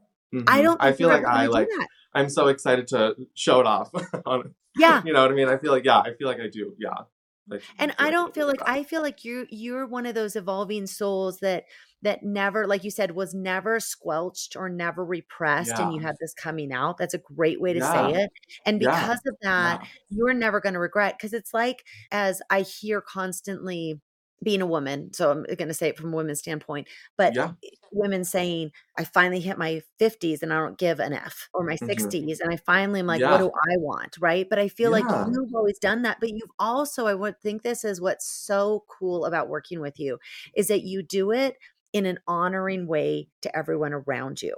I 0.48 0.62
Mhm. 0.62 0.63
don't. 0.63 0.81
I 0.81 0.91
feel 0.93 1.09
like 1.09 1.25
I 1.25 1.45
like 1.48 1.67
that. 1.69 1.88
I'm 2.13 2.29
so 2.29 2.48
excited 2.48 2.88
to 2.88 3.15
show 3.36 3.59
it 3.59 3.67
off. 3.67 3.91
on, 4.25 4.55
Yeah, 4.77 5.03
you 5.05 5.13
know 5.13 5.21
what 5.21 5.31
I 5.31 5.36
mean? 5.36 5.48
I 5.48 5.57
feel 5.57 5.71
like 5.71 5.86
yeah, 5.86 6.00
I 6.00 6.13
feel 6.17 6.27
like 6.27 6.39
I 6.39 6.48
do. 6.50 6.75
Yeah. 6.79 7.05
Like, 7.50 7.63
and 7.79 7.94
I 7.98 8.12
don't 8.12 8.34
feel 8.34 8.48
like. 8.48 8.62
I 8.65 8.84
feel 8.84 9.01
like 9.01 9.25
you're 9.25 9.46
you're 9.50 9.88
one 9.88 10.06
of 10.06 10.15
those 10.15 10.36
evolving 10.36 10.88
souls 10.88 11.39
that 11.39 11.65
that 12.01 12.24
never, 12.24 12.68
like 12.68 12.84
you 12.84 12.91
said, 12.91 13.12
was 13.12 13.34
never 13.34 13.79
squelched 13.79 14.56
or 14.56 14.70
never 14.70 15.03
repressed, 15.03 15.79
and 15.79 15.91
you 15.94 16.00
have 16.01 16.15
this 16.20 16.34
coming 16.34 16.72
out. 16.72 16.98
That's 16.98 17.13
a 17.13 17.18
great 17.20 17.60
way 17.62 17.74
to 17.74 17.82
Yeah. 17.82 17.82
say 17.82 18.12
it. 18.13 18.29
And 18.65 18.79
Yeah. 18.79 18.91
because 18.91 19.20
of 19.27 19.36
that, 19.41 19.79
Yeah. 19.79 19.88
you're 20.10 20.34
never 20.34 20.60
going 20.62 20.74
to 20.74 20.79
regret 20.79 21.15
because 21.18 21.34
it's 21.34 21.53
like 21.53 21.84
as 22.12 22.41
I 22.50 22.62
hear 22.62 23.01
constantly 23.01 24.00
being 24.43 24.62
a 24.62 24.65
woman, 24.67 25.13
so 25.13 25.31
I'm 25.31 25.43
going 25.43 25.67
to 25.67 25.74
say 25.74 25.89
it 25.89 25.98
from 25.98 26.13
a 26.13 26.15
women's 26.17 26.39
standpoint, 26.39 26.88
but 27.17 27.36
Yeah. 27.36 27.53
women 27.91 28.24
saying, 28.24 28.72
I 28.98 29.03
finally 29.03 29.39
hit 29.41 29.58
my 29.58 29.81
50s 30.00 30.43
and 30.43 30.53
I 30.53 30.58
don't 30.60 30.77
give 30.77 31.00
an 31.00 31.13
F, 31.13 31.50
or 31.53 31.63
my 31.65 31.75
Mhm. 31.81 32.13
60s, 32.15 32.39
and 32.39 32.53
I 32.53 32.58
finally 32.58 33.00
am 33.01 33.08
like, 33.08 33.24
Yeah. 33.24 33.27
what 33.27 33.39
do 33.39 33.48
I 33.48 33.77
want? 33.77 34.17
Right. 34.19 34.48
But 34.50 34.60
I 34.60 34.67
feel 34.69 34.91
like 34.91 35.08
you've 35.12 35.53
always 35.55 35.79
done 35.79 36.03
that. 36.03 36.19
But 36.19 36.29
you've 36.29 36.51
also, 36.60 37.08
I 37.08 37.15
would 37.15 37.41
think 37.41 37.63
this 37.63 37.84
is 37.84 38.01
what's 38.01 38.27
so 38.27 38.86
cool 38.88 39.25
about 39.25 39.50
working 39.50 39.79
with 39.81 40.00
you 40.00 40.19
is 40.55 40.67
that 40.69 40.84
you 40.84 41.01
do 41.03 41.31
it 41.31 41.58
in 41.93 42.05
an 42.05 42.19
honoring 42.27 42.88
way 42.88 43.29
to 43.41 43.55
everyone 43.58 43.93
around 43.93 44.41
you. 44.43 44.55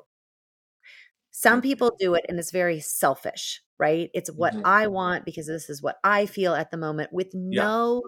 Some 1.33 1.61
people 1.61 1.95
do 1.97 2.13
it 2.13 2.25
and 2.27 2.38
it's 2.38 2.51
very 2.51 2.79
selfish, 2.81 3.61
right? 3.79 4.09
It's 4.13 4.29
what 4.31 4.55
Mhm. 4.55 4.65
I 4.65 4.88
want 4.88 5.23
because 5.25 5.47
this 5.47 5.69
is 5.69 5.81
what 5.81 5.97
I 6.03 6.25
feel 6.25 6.53
at 6.53 6.71
the 6.71 6.77
moment 6.77 7.13
with 7.13 7.33
Yeah. 7.51 7.71
no 7.73 8.01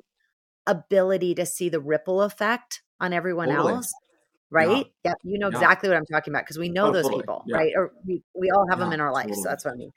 ability 0.67 1.36
to 1.36 1.46
see 1.46 1.70
the 1.70 1.79
ripple 1.82 2.22
effect 2.22 2.82
on 3.00 3.13
everyone 3.13 3.50
Totally. 3.50 3.74
else. 3.74 3.93
Yeah. 3.93 4.03
Right? 4.51 4.86
Yep. 5.03 5.15
You 5.24 5.39
know 5.39 5.50
Yeah. 5.50 5.58
exactly 5.58 5.89
what 5.89 5.98
I'm 5.98 6.05
talking 6.05 6.34
about 6.34 6.43
because 6.46 6.60
we 6.60 6.70
know 6.70 6.88
Oh, 6.88 6.91
those 6.91 7.05
totally. 7.05 7.22
people, 7.24 7.43
Yeah. 7.48 7.58
right? 7.58 7.74
Or 7.75 7.91
we, 8.05 8.24
we 8.36 8.51
all 8.51 8.67
have 8.70 8.79
them 8.79 8.93
in 8.93 9.01
our 9.01 9.12
life. 9.12 9.34
So 9.36 9.43
that's 9.50 9.65
what 9.65 9.74
I 9.74 9.77
mean. 9.77 9.91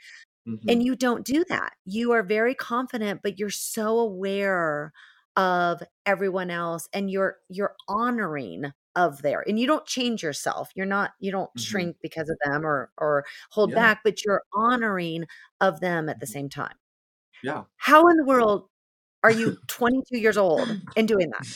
Mhm. 0.48 0.72
And 0.72 0.82
you 0.84 0.96
don't 0.96 1.24
do 1.26 1.44
that. 1.48 1.74
You 1.84 2.12
are 2.12 2.22
very 2.22 2.54
confident, 2.54 3.20
but 3.22 3.38
you're 3.38 3.50
so 3.50 3.98
aware 3.98 4.92
of 5.36 5.82
everyone 6.06 6.50
else 6.50 6.88
and 6.94 7.10
you're 7.10 7.36
you're 7.48 7.74
honoring 7.88 8.72
of 8.96 9.22
there 9.22 9.44
and 9.46 9.60
you 9.60 9.66
don't 9.66 9.86
change 9.86 10.22
yourself 10.22 10.70
you're 10.74 10.86
not 10.86 11.12
you 11.20 11.30
don't 11.30 11.50
Mhm. 11.56 11.60
shrink 11.60 11.96
because 12.02 12.30
of 12.30 12.38
them 12.44 12.64
or 12.66 12.90
or 12.98 13.24
hold 13.50 13.70
Yeah. 13.70 13.76
back 13.76 14.00
but 14.04 14.24
you're 14.24 14.42
honoring 14.54 15.26
of 15.60 15.80
them 15.80 16.08
at 16.08 16.20
the 16.20 16.26
Mhm. 16.26 16.30
same 16.30 16.48
time 16.48 16.76
Yeah. 17.42 17.64
how 17.78 18.08
in 18.08 18.16
the 18.16 18.24
world 18.24 18.68
are 19.26 19.32
you 19.32 19.56
22 19.66 20.18
years 20.18 20.36
old 20.36 20.68
and 20.96 21.08
doing 21.08 21.30
that 21.30 21.46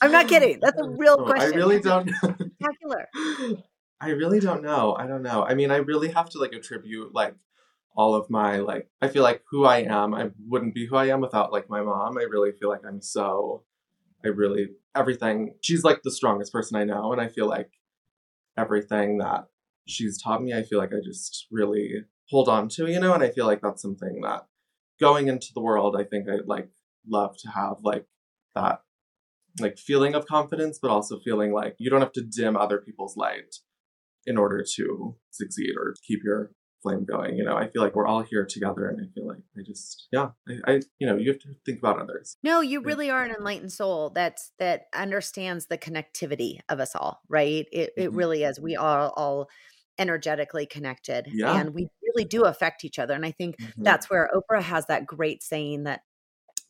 i'm 0.00 0.12
not 0.12 0.28
kidding 0.28 0.58
that's 0.60 0.80
a 0.80 0.88
real 0.88 1.16
question 1.24 1.52
I 1.52 1.56
really 1.56 1.80
don't 1.80 2.08
spectacular 2.08 3.08
I 4.00 4.10
really 4.10 4.40
don't 4.40 4.62
know. 4.62 4.94
I 4.94 5.06
don't 5.06 5.22
know. 5.22 5.44
I 5.44 5.54
mean, 5.54 5.70
I 5.70 5.76
really 5.76 6.08
have 6.10 6.28
to 6.30 6.38
like 6.38 6.52
attribute 6.52 7.14
like 7.14 7.34
all 7.96 8.14
of 8.14 8.30
my 8.30 8.58
like 8.58 8.88
I 9.02 9.08
feel 9.08 9.22
like 9.22 9.42
who 9.50 9.64
I 9.64 9.78
am. 9.78 10.14
I 10.14 10.30
wouldn't 10.46 10.74
be 10.74 10.86
who 10.86 10.96
I 10.96 11.06
am 11.06 11.20
without 11.20 11.52
like 11.52 11.68
my 11.68 11.82
mom. 11.82 12.16
I 12.16 12.22
really 12.22 12.52
feel 12.52 12.68
like 12.68 12.84
I'm 12.86 13.02
so 13.02 13.64
I 14.24 14.28
really 14.28 14.68
everything. 14.94 15.54
She's 15.62 15.82
like 15.82 16.02
the 16.02 16.12
strongest 16.12 16.52
person 16.52 16.76
I 16.76 16.84
know 16.84 17.12
and 17.12 17.20
I 17.20 17.28
feel 17.28 17.48
like 17.48 17.70
everything 18.56 19.18
that 19.18 19.46
she's 19.86 20.20
taught 20.20 20.42
me, 20.42 20.54
I 20.54 20.62
feel 20.62 20.78
like 20.78 20.92
I 20.92 21.00
just 21.04 21.46
really 21.50 22.04
hold 22.28 22.48
on 22.48 22.68
to, 22.68 22.86
you 22.86 23.00
know, 23.00 23.14
and 23.14 23.22
I 23.22 23.30
feel 23.30 23.46
like 23.46 23.62
that's 23.62 23.82
something 23.82 24.20
that 24.22 24.46
going 25.00 25.28
into 25.28 25.48
the 25.54 25.62
world, 25.62 25.96
I 25.98 26.04
think 26.04 26.28
I'd 26.28 26.46
like 26.46 26.68
love 27.08 27.36
to 27.38 27.50
have 27.50 27.76
like 27.82 28.06
that 28.54 28.80
like 29.60 29.78
feeling 29.78 30.14
of 30.14 30.26
confidence, 30.26 30.78
but 30.80 30.90
also 30.90 31.18
feeling 31.24 31.52
like 31.52 31.74
you 31.78 31.90
don't 31.90 32.00
have 32.00 32.12
to 32.12 32.22
dim 32.22 32.56
other 32.56 32.78
people's 32.78 33.16
light 33.16 33.56
in 34.26 34.36
order 34.36 34.64
to 34.76 35.16
succeed 35.30 35.72
or 35.76 35.94
keep 36.06 36.20
your 36.22 36.52
flame 36.82 37.04
going. 37.04 37.36
You 37.36 37.44
know, 37.44 37.56
I 37.56 37.68
feel 37.68 37.82
like 37.82 37.94
we're 37.94 38.06
all 38.06 38.22
here 38.22 38.46
together, 38.48 38.88
and 38.88 39.00
I 39.00 39.08
feel 39.14 39.26
like 39.26 39.38
I 39.56 39.62
just, 39.66 40.06
yeah, 40.12 40.28
I, 40.48 40.72
I 40.72 40.80
you 40.98 41.06
know, 41.06 41.16
you 41.16 41.32
have 41.32 41.40
to 41.40 41.48
think 41.66 41.78
about 41.78 42.00
others. 42.00 42.36
No, 42.42 42.60
you 42.60 42.80
really 42.80 43.10
are 43.10 43.24
an 43.24 43.34
enlightened 43.36 43.72
soul 43.72 44.10
that's 44.10 44.52
that 44.58 44.82
understands 44.94 45.66
the 45.66 45.78
connectivity 45.78 46.58
of 46.68 46.78
us 46.80 46.94
all, 46.94 47.20
right? 47.28 47.66
It 47.72 47.90
it 47.96 48.10
Mhm. 48.10 48.16
really 48.16 48.44
is. 48.44 48.60
We 48.60 48.76
are 48.76 49.10
all 49.16 49.48
energetically 49.98 50.64
connected 50.64 51.26
Yeah. 51.32 51.60
and 51.60 51.74
we 51.74 51.88
really 52.18 52.28
do 52.28 52.44
affect 52.44 52.84
each 52.84 52.98
other. 52.98 53.14
And 53.14 53.24
I 53.24 53.30
think 53.30 53.56
Mhm. 53.60 53.84
that's 53.84 54.10
where 54.10 54.28
Oprah 54.34 54.62
has 54.62 54.86
that 54.86 55.06
great 55.06 55.42
saying 55.42 55.84
that 55.84 56.02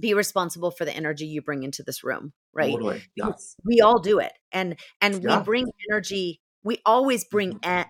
be 0.00 0.14
responsible 0.14 0.70
for 0.70 0.84
the 0.84 0.94
energy 0.94 1.26
you 1.26 1.42
bring 1.42 1.64
into 1.64 1.82
this 1.82 2.04
room, 2.04 2.32
right? 2.52 2.70
Totally. 2.72 3.02
Yes. 3.16 3.56
We 3.64 3.80
all 3.80 4.00
do 4.00 4.20
it. 4.20 4.32
And 4.52 4.78
and 5.00 5.24
we 5.24 5.36
bring 5.38 5.66
energy, 5.90 6.40
we 6.62 6.78
always 6.86 7.24
bring 7.24 7.54
Mhm. 7.54 7.64
a, 7.64 7.86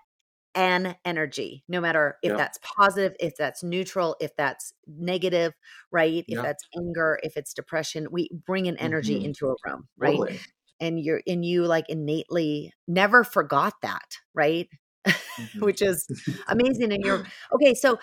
an 0.55 0.97
energy, 1.05 1.65
no 1.69 1.81
matter 1.81 2.17
if 2.23 2.31
Yeah. 2.31 2.37
that's 2.37 2.59
positive, 2.63 3.15
if 3.21 3.37
that's 3.37 3.63
neutral, 3.63 4.17
if 4.21 4.35
that's 4.37 4.73
negative, 4.87 5.53
right? 5.91 6.25
If 6.27 6.27
Yeah. 6.29 6.43
that's 6.43 6.65
anger, 6.77 7.19
if 7.23 7.37
it's 7.37 7.53
depression, 7.53 8.09
we 8.11 8.31
bring 8.47 8.69
an 8.69 8.79
energy 8.79 9.21
Mhm. 9.21 9.25
into 9.27 9.49
a 9.49 9.55
room, 9.67 9.89
right? 9.99 10.17
Totally. 10.17 10.41
And 10.81 10.99
you're 11.01 11.21
and 11.27 11.45
you 11.45 11.67
like 11.67 11.89
innately 11.91 12.73
never 12.87 13.23
forgot 13.25 13.75
that, 13.83 14.17
right? 14.33 14.69
Mhm. 15.07 15.15
Which 15.63 15.83
is 15.83 16.07
amazing. 16.49 16.93
And 16.93 17.05
you're 17.05 17.25
okay. 17.53 17.75
So 17.75 17.99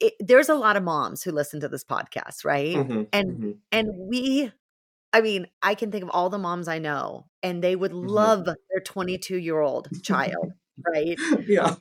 it, 0.00 0.14
there's 0.20 0.48
a 0.48 0.54
lot 0.54 0.76
of 0.76 0.82
moms 0.82 1.22
who 1.22 1.30
listen 1.32 1.60
to 1.60 1.68
this 1.68 1.84
podcast, 1.84 2.44
right? 2.44 2.76
Mhm. 2.76 3.08
And 3.12 3.30
Mhm. 3.38 3.58
and 3.72 3.88
we, 4.08 4.52
I 5.12 5.20
mean, 5.20 5.46
I 5.62 5.74
can 5.76 5.92
think 5.92 6.04
of 6.04 6.10
all 6.10 6.30
the 6.30 6.38
moms 6.38 6.68
I 6.68 6.78
know, 6.78 7.26
and 7.42 7.62
they 7.62 7.76
would 7.76 7.92
Mhm. 7.92 8.08
love 8.10 8.44
their 8.46 8.80
22 8.84 9.36
year 9.38 9.60
old 9.60 9.88
child, 10.02 10.52
right? 10.86 11.18
yeah. 11.46 11.76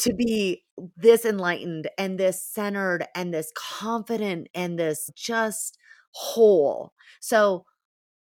to 0.00 0.12
be 0.14 0.64
this 0.96 1.24
enlightened 1.24 1.88
and 1.96 2.18
this 2.18 2.42
centered 2.44 3.06
and 3.14 3.32
this 3.32 3.52
confident 3.56 4.48
and 4.54 4.78
this 4.78 5.08
just 5.14 5.78
whole. 6.12 6.92
So 7.20 7.64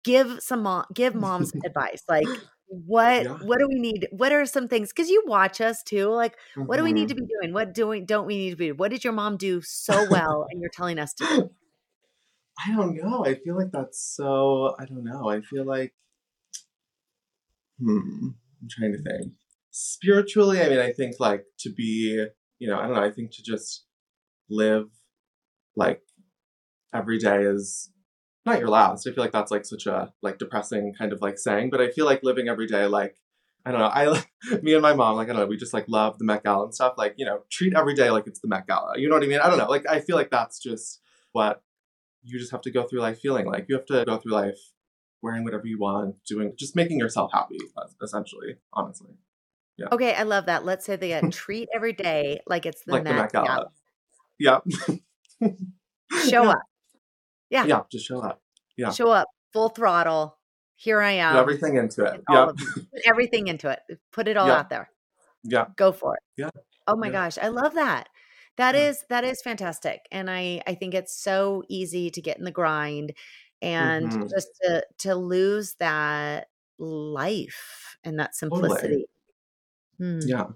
give 0.03 0.41
some 0.41 0.63
mom, 0.63 0.85
give 0.93 1.15
moms 1.15 1.51
advice. 1.65 2.03
Like 2.09 2.27
what 2.67 3.23
Yeah. 3.23 3.37
what 3.37 3.59
do 3.59 3.67
we 3.67 3.75
need? 3.79 4.07
What 4.11 4.31
are 4.31 4.45
some 4.45 4.67
things? 4.67 4.89
Because 4.89 5.09
you 5.09 5.23
watch 5.25 5.61
us 5.61 5.83
too. 5.83 6.07
Like 6.09 6.37
what 6.55 6.77
do 6.77 6.83
we 6.83 6.93
need 6.93 7.05
Mhm. 7.05 7.09
to 7.09 7.15
be 7.15 7.25
doing? 7.41 7.53
What 7.53 7.73
doing 7.73 8.05
don't 8.05 8.25
we 8.25 8.37
need 8.37 8.49
to 8.51 8.55
be? 8.55 8.71
What 8.71 8.91
did 8.91 9.03
your 9.03 9.13
mom 9.13 9.37
do 9.37 9.61
so 9.61 10.07
well 10.09 10.45
and 10.49 10.59
you're 10.61 10.71
telling 10.71 10.99
us 10.99 11.13
to 11.15 11.25
do? 11.25 11.49
I 12.65 12.73
don't 12.75 12.95
know. 12.95 13.25
I 13.25 13.35
feel 13.35 13.55
like 13.57 13.71
that's 13.71 13.99
so. 14.15 14.75
I 14.79 14.85
don't 14.85 15.03
know. 15.03 15.29
I 15.29 15.41
feel 15.41 15.65
like. 15.65 15.93
Hmm. 17.79 18.29
I'm 18.61 18.67
trying 18.69 18.93
to 18.93 19.01
think. 19.03 19.33
Spiritually, 19.71 20.61
I 20.61 20.69
mean, 20.69 20.79
I 20.79 20.93
think 20.93 21.15
like 21.19 21.43
to 21.59 21.69
be, 21.73 22.25
you 22.59 22.67
know, 22.67 22.79
I 22.79 22.83
don't 22.87 22.95
know. 22.95 23.03
I 23.03 23.11
think 23.11 23.31
to 23.31 23.43
just 23.43 23.85
live 24.49 24.85
like 25.75 26.01
every 26.93 27.17
day 27.19 27.43
is 27.43 27.91
not 28.45 28.59
your 28.59 28.69
last. 28.69 29.07
I 29.07 29.11
feel 29.11 29.23
like 29.23 29.31
that's 29.31 29.51
like 29.51 29.65
such 29.65 29.87
a 29.87 30.13
like 30.21 30.37
depressing 30.37 30.93
kind 30.97 31.11
of 31.11 31.21
like 31.21 31.39
saying, 31.39 31.69
but 31.69 31.81
I 31.81 31.89
feel 31.89 32.05
like 32.05 32.23
living 32.23 32.47
every 32.47 32.67
day 32.67 32.85
like 32.85 33.17
I 33.65 33.71
don't 33.71 33.79
know. 33.79 33.87
I 33.87 34.23
me 34.61 34.73
and 34.73 34.81
my 34.81 34.93
mom 34.93 35.15
like 35.15 35.29
I 35.29 35.33
don't 35.33 35.41
know. 35.41 35.47
We 35.47 35.57
just 35.57 35.73
like 35.73 35.85
love 35.87 36.19
the 36.19 36.25
Met 36.25 36.43
Gala 36.43 36.65
and 36.65 36.75
stuff. 36.75 36.93
Like 36.97 37.15
you 37.17 37.25
know, 37.25 37.43
treat 37.49 37.73
every 37.75 37.95
day 37.95 38.11
like 38.11 38.27
it's 38.27 38.39
the 38.39 38.47
Met 38.47 38.67
Gala. 38.67 38.97
You 38.97 39.09
know 39.09 39.15
what 39.15 39.23
I 39.23 39.27
mean? 39.27 39.39
I 39.39 39.49
don't 39.49 39.57
know. 39.57 39.67
Like 39.67 39.87
I 39.89 39.99
feel 39.99 40.15
like 40.15 40.29
that's 40.29 40.59
just 40.59 41.01
what 41.31 41.63
you 42.23 42.39
just 42.39 42.51
have 42.51 42.61
to 42.61 42.71
go 42.71 42.83
through 42.83 43.01
life 43.01 43.19
feeling 43.19 43.45
like. 43.47 43.65
You 43.67 43.75
have 43.75 43.85
to 43.87 44.05
go 44.05 44.17
through 44.17 44.33
life 44.33 44.59
wearing 45.21 45.43
whatever 45.43 45.65
you 45.65 45.79
want, 45.79 46.23
doing 46.25 46.53
just 46.57 46.75
making 46.75 46.99
yourself 46.99 47.31
happy. 47.33 47.57
Essentially, 48.01 48.57
honestly, 48.73 49.11
Yeah. 49.77 49.87
Okay, 49.91 50.13
I 50.13 50.23
love 50.23 50.45
that. 50.45 50.63
Let's 50.63 50.85
say 50.85 50.95
they 50.95 51.13
uh, 51.13 51.21
treat 51.31 51.67
every 51.73 51.93
day 51.93 52.41
like 52.45 52.67
it's 52.67 52.83
the 52.85 52.93
like 52.93 53.03
the 53.03 53.09
Met 53.09 53.33
Met 53.33 53.33
Gala. 53.33 53.47
Gala. 53.47 53.67
Yeah. 54.37 54.59
Show 56.29 56.43
up. 56.43 56.59
Yeah. 57.49 57.65
Yeah. 57.65 57.81
Just 57.91 58.05
show 58.05 58.21
up. 58.21 58.41
Yeah. 58.77 58.91
Show 58.91 59.11
up 59.11 59.27
full 59.53 59.69
throttle. 59.69 60.37
Here 60.75 61.01
I 61.01 61.11
am. 61.13 61.33
Put 61.33 61.39
everything 61.41 61.75
into 61.77 62.03
it. 62.03 62.21
Yeah. 62.29 62.47
Put 62.73 63.01
everything 63.05 63.47
into 63.47 63.69
it. 63.69 63.79
Put 64.11 64.27
it 64.27 64.35
all 64.37 64.47
Yeah. 64.47 64.57
out 64.59 64.69
there. 64.69 64.89
Yeah. 65.43 65.65
Go 65.75 65.91
for 65.91 66.15
it. 66.15 66.23
Yeah. 66.37 66.49
Oh 66.87 66.95
my 66.95 67.07
Yeah. 67.07 67.13
gosh, 67.13 67.37
I 67.37 67.47
love 67.47 67.73
that. 67.75 68.09
That 68.57 68.75
Yeah. 68.75 68.89
is 68.89 69.05
that 69.09 69.23
is 69.23 69.41
fantastic. 69.41 70.07
And 70.11 70.29
I 70.29 70.61
I 70.67 70.75
think 70.75 70.93
it's 70.93 71.15
so 71.15 71.63
easy 71.69 72.09
to 72.11 72.21
get 72.21 72.37
in 72.37 72.43
the 72.45 72.51
grind 72.51 73.13
and 73.61 74.11
Mhm. 74.11 74.29
just 74.29 74.49
to 74.63 74.85
to 74.99 75.15
lose 75.15 75.75
that 75.75 76.49
life 76.77 77.97
and 78.03 78.19
that 78.19 78.33
Totally. 78.39 78.69
simplicity. 78.69 79.05
Hmm. 79.97 80.19
Yeah. 80.23 80.47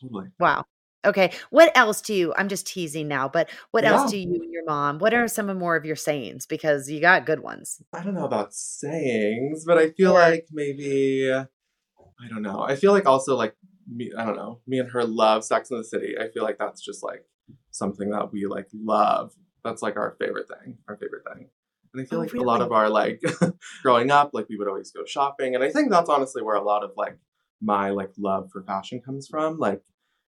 Totally. 0.00 0.30
Wow. 0.38 0.64
Okay. 1.04 1.32
What 1.50 1.70
else 1.76 2.00
do 2.00 2.12
you 2.14 2.34
I'm 2.36 2.48
just 2.48 2.66
teasing 2.66 3.08
now, 3.08 3.28
but 3.28 3.48
what 3.70 3.84
Yeah. 3.84 3.90
else 3.92 4.10
do 4.10 4.18
you 4.18 4.34
and 4.34 4.52
your 4.52 4.64
mom? 4.66 4.98
What 4.98 5.14
are 5.14 5.28
some 5.28 5.48
of 5.48 5.56
more 5.56 5.76
of 5.76 5.84
your 5.84 5.96
sayings 5.96 6.44
because 6.46 6.90
you 6.90 7.00
got 7.00 7.24
good 7.26 7.40
ones. 7.40 7.80
I 7.92 8.02
don't 8.02 8.14
know 8.14 8.24
about 8.24 8.52
sayings, 8.54 9.64
but 9.64 9.78
I 9.78 9.90
feel 9.90 10.12
Or 10.14 10.20
like 10.20 10.46
maybe 10.52 11.30
I 11.32 12.28
don't 12.28 12.42
know. 12.42 12.62
I 12.62 12.76
feel 12.76 12.92
like 12.92 13.06
also 13.06 13.36
like 13.36 13.56
me. 13.90 14.12
I 14.16 14.24
don't 14.24 14.36
know. 14.36 14.60
Me 14.66 14.78
and 14.78 14.90
her 14.90 15.04
love 15.04 15.44
Sex 15.44 15.70
in 15.70 15.78
the 15.78 15.84
City. 15.84 16.16
I 16.20 16.28
feel 16.28 16.42
like 16.42 16.58
that's 16.58 16.80
just 16.84 17.02
like 17.02 17.24
something 17.70 18.10
that 18.10 18.32
we 18.32 18.46
like 18.46 18.68
love. 18.74 19.32
That's 19.64 19.82
like 19.82 19.96
our 19.96 20.16
favorite 20.20 20.48
thing. 20.48 20.78
Our 20.88 20.96
favorite 20.96 21.24
thing. 21.32 21.48
And 21.94 22.02
I 22.02 22.04
feel 22.06 22.18
Oh, 22.18 22.22
like 22.22 22.34
a 22.34 22.42
lot 22.42 22.60
of 22.60 22.72
our 22.72 22.88
like 22.90 23.22
growing 23.82 24.10
up, 24.10 24.30
like 24.34 24.48
we 24.48 24.56
would 24.56 24.68
always 24.68 24.90
go 24.90 25.04
shopping, 25.06 25.54
and 25.54 25.64
I 25.64 25.70
think 25.70 25.90
that's 25.90 26.10
honestly 26.10 26.42
where 26.42 26.56
a 26.56 26.62
lot 26.62 26.84
of 26.84 26.92
like 26.96 27.18
my 27.62 27.90
like 27.90 28.10
love 28.18 28.50
for 28.52 28.62
fashion 28.62 29.00
comes 29.00 29.26
from. 29.28 29.58
Like 29.58 29.82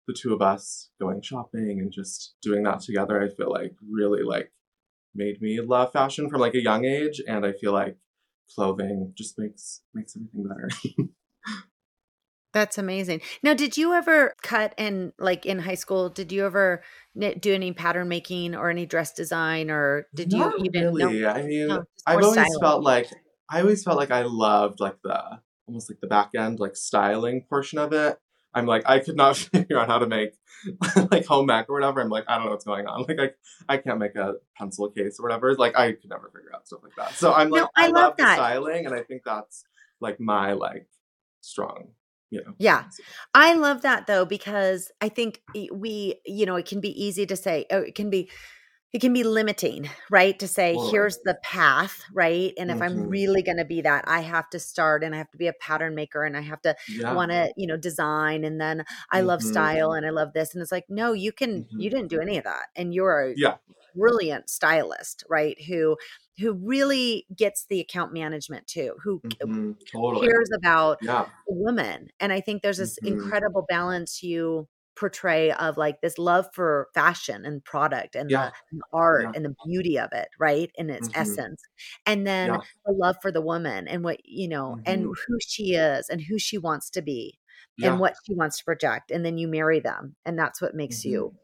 the 0.07 0.15
two 0.15 0.33
of 0.33 0.43
us 0.43 0.91
going 1.01 1.23
shopping 1.23 1.79
and 1.81 1.93
just 1.93 2.35
doing 2.43 2.63
that 2.65 2.81
together. 2.81 3.23
I 3.23 3.29
feel 3.29 3.51
like 3.51 3.75
really 3.89 4.23
like 4.23 4.53
made 5.15 5.41
me 5.41 5.61
love 5.61 5.93
fashion 5.93 6.29
from 6.29 6.41
like 6.41 6.55
a 6.55 6.63
young 6.63 6.85
age, 6.85 7.21
and 7.27 7.45
I 7.45 7.53
feel 7.53 7.73
like 7.73 7.97
clothing 8.55 9.13
just 9.17 9.39
makes 9.39 9.83
makes 9.95 10.17
everything 10.17 10.47
better. 10.49 10.69
That's 12.53 12.79
amazing. 12.79 13.21
Now, 13.45 13.55
did 13.55 13.77
you 13.77 13.93
ever 13.93 14.35
cut 14.43 14.75
and 14.77 15.13
like 15.19 15.47
in 15.47 15.61
high 15.61 15.77
school? 15.77 16.09
Did 16.09 16.33
you 16.33 16.45
ever 16.45 16.83
knit, 17.15 17.41
do 17.41 17.55
any 17.55 17.73
pattern 17.73 18.09
making 18.09 18.57
or 18.57 18.71
any 18.71 18.87
dress 18.87 19.13
design, 19.13 19.71
or 19.71 20.09
did 20.15 20.33
Not 20.33 20.59
you 20.59 20.65
even? 20.65 20.95
No, 20.97 21.09
really. 21.09 21.27
I 21.27 21.43
mean, 21.43 21.69
no, 21.69 21.85
I've 22.07 22.17
always 22.17 22.33
styling. 22.33 22.61
felt 22.61 22.83
like 22.83 23.09
I 23.49 23.61
always 23.61 23.85
felt 23.85 23.99
like 23.99 24.11
I 24.11 24.23
loved 24.23 24.81
like 24.81 24.97
the 25.05 25.41
almost 25.69 25.91
like 25.91 26.01
the 26.01 26.09
back 26.09 26.31
end 26.37 26.59
like 26.59 26.75
styling 26.75 27.45
portion 27.49 27.79
of 27.79 27.93
it. 27.93 28.19
I'm 28.55 28.67
like 28.67 28.83
I 28.87 28.99
could 28.99 29.17
not 29.17 29.37
figure 29.37 29.79
out 29.79 29.89
how 29.89 29.99
to 29.99 30.07
make 30.07 30.35
like 31.11 31.27
home 31.27 31.51
ec 31.51 31.67
or 31.69 31.75
whatever. 31.75 32.01
I'm 32.01 32.09
like 32.09 32.25
I 32.29 32.37
don't 32.37 32.47
know 32.47 32.51
what's 32.53 32.65
going 32.65 32.87
on. 32.87 33.05
Like 33.09 33.19
I 33.21 33.75
I 33.75 33.77
can't 33.79 33.99
make 33.99 34.17
a 34.17 34.35
pencil 34.57 34.91
case 34.91 35.19
or 35.19 35.23
whatever. 35.23 35.55
Like 35.55 35.77
I 35.77 35.93
could 35.93 36.11
never 36.11 36.31
figure 36.35 36.51
out 36.55 36.67
stuff 36.67 36.81
like 36.83 36.95
that. 36.97 37.15
So 37.15 37.33
I'm 37.33 37.51
like 37.51 37.63
No, 37.63 37.69
I 37.77 37.87
I, 37.87 37.89
love 37.89 38.15
that. 38.19 38.35
styling, 38.35 38.87
and 38.87 38.95
I 38.95 39.03
think 39.03 39.23
that's 39.25 39.65
like 40.01 40.21
my 40.21 40.53
like 40.53 40.87
strong, 41.41 41.89
you 42.31 42.43
know. 42.45 42.55
Yeah. 42.59 42.85
I 43.35 43.55
love 43.55 43.83
that 43.83 44.07
though 44.07 44.25
because 44.25 44.91
I 45.01 45.09
think 45.09 45.41
we, 45.73 46.21
you 46.27 46.47
know, 46.47 46.57
it 46.57 46.67
can 46.67 46.81
be 46.81 46.91
easy 47.03 47.27
to 47.27 47.37
say, 47.37 47.67
oh, 47.71 47.81
it 47.81 47.95
can 47.95 48.11
be 48.11 48.31
it 48.93 49.01
can 49.01 49.13
be 49.13 49.23
limiting, 49.23 49.89
right? 50.11 50.37
To 50.41 50.49
say 50.49 50.77
here's 50.77 51.19
the 51.25 51.37
path, 51.45 52.03
right? 52.13 52.53
And 52.59 52.71
if 52.73 52.83
I'm 52.83 52.99
Mhm. 52.99 53.09
really 53.09 53.43
going 53.43 53.59
to 53.59 53.65
be 53.65 53.81
that, 53.83 54.05
I 54.09 54.21
have 54.21 54.51
to 54.51 54.59
start 54.59 55.05
and 55.05 55.15
I 55.15 55.19
have 55.19 55.31
to 55.31 55.39
be 55.39 55.47
a 55.47 55.53
pattern 55.53 55.95
maker 55.95 56.25
and 56.25 56.37
I 56.37 56.41
have 56.41 56.61
to 56.63 56.75
Yeah. 56.87 57.11
want 57.11 57.31
to, 57.31 57.53
you 57.57 57.69
know, 57.69 57.77
design 57.77 58.43
and 58.45 58.61
then 58.61 58.85
I 59.13 59.21
love 59.21 59.43
Mhm. 59.43 59.45
style 59.45 59.93
and 59.93 60.05
I 60.05 60.11
love 60.11 60.33
this 60.35 60.55
and 60.55 60.63
it's 60.63 60.73
like, 60.73 60.87
no, 60.89 61.13
you 61.13 61.33
can 61.33 61.67
you 61.77 61.89
Mhm. 61.89 61.91
didn't 61.91 62.09
do 62.11 62.21
any 62.21 62.37
of 62.39 62.45
that 62.45 62.67
and 62.75 62.93
you're 62.93 63.31
a 63.33 63.35
Yeah. 63.35 63.59
brilliant 63.95 64.51
stylist, 64.51 65.25
right? 65.29 65.61
Who 65.65 65.97
who 66.39 66.55
really 66.55 67.27
gets 67.37 67.67
the 67.67 67.81
account 67.81 68.13
management 68.13 68.67
too, 68.67 68.97
who 69.05 69.23
Mhm, 69.25 69.77
totally. 69.91 70.33
cares 70.33 70.51
about 70.57 70.99
Yeah. 71.01 71.31
the 71.47 71.55
woman. 71.55 72.09
And 72.21 72.33
I 72.33 72.41
think 72.41 72.63
there's 72.63 72.79
this 72.79 72.99
Mhm. 73.01 73.01
incredible 73.05 73.65
balance 73.69 74.23
you 74.23 74.69
portray 75.01 75.53
of 75.53 75.79
like 75.79 76.03
this 76.03 76.19
love 76.19 76.47
for 76.55 76.89
fashion 76.95 77.47
and 77.47 77.65
product 77.65 78.17
and 78.17 78.31
Yeah. 78.31 78.37
the 78.37 78.53
and 78.73 78.83
art 78.93 79.29
Yeah. 79.29 79.35
and 79.35 79.45
the 79.47 79.57
beauty 79.67 79.99
of 79.99 80.11
it, 80.13 80.29
right? 80.41 80.71
In 80.77 80.91
its 80.91 81.09
Mhm. 81.09 81.15
essence. 81.15 81.63
And 82.07 82.27
then 82.27 82.53
Yeah. 82.53 82.63
the 82.87 82.93
love 82.93 83.17
for 83.23 83.33
the 83.33 83.43
woman 83.43 83.89
and 83.89 84.05
what, 84.05 84.21
you 84.27 84.49
know, 84.49 84.79
and 84.87 85.09
Mhm. 85.09 85.15
who 85.27 85.39
she 85.41 85.75
is 85.75 86.09
and 86.11 86.23
who 86.23 86.39
she 86.39 86.59
wants 86.59 86.91
to 86.93 87.03
be 87.03 87.39
and 87.83 87.99
what 88.01 88.15
she 88.27 88.35
wants 88.35 88.59
to 88.59 88.65
project. 88.65 89.11
And 89.13 89.25
then 89.27 89.39
you 89.39 89.49
marry 89.49 89.81
them. 89.81 90.17
And 90.27 90.39
that's 90.39 90.61
what 90.63 90.75
makes 90.77 91.05
Mhm. 91.05 91.07
you 91.07 91.35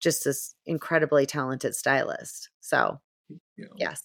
just 0.00 0.24
this 0.24 0.54
incredibly 0.66 1.26
talented 1.26 1.74
stylist. 1.74 2.50
So 2.60 3.00
yes. 3.76 4.02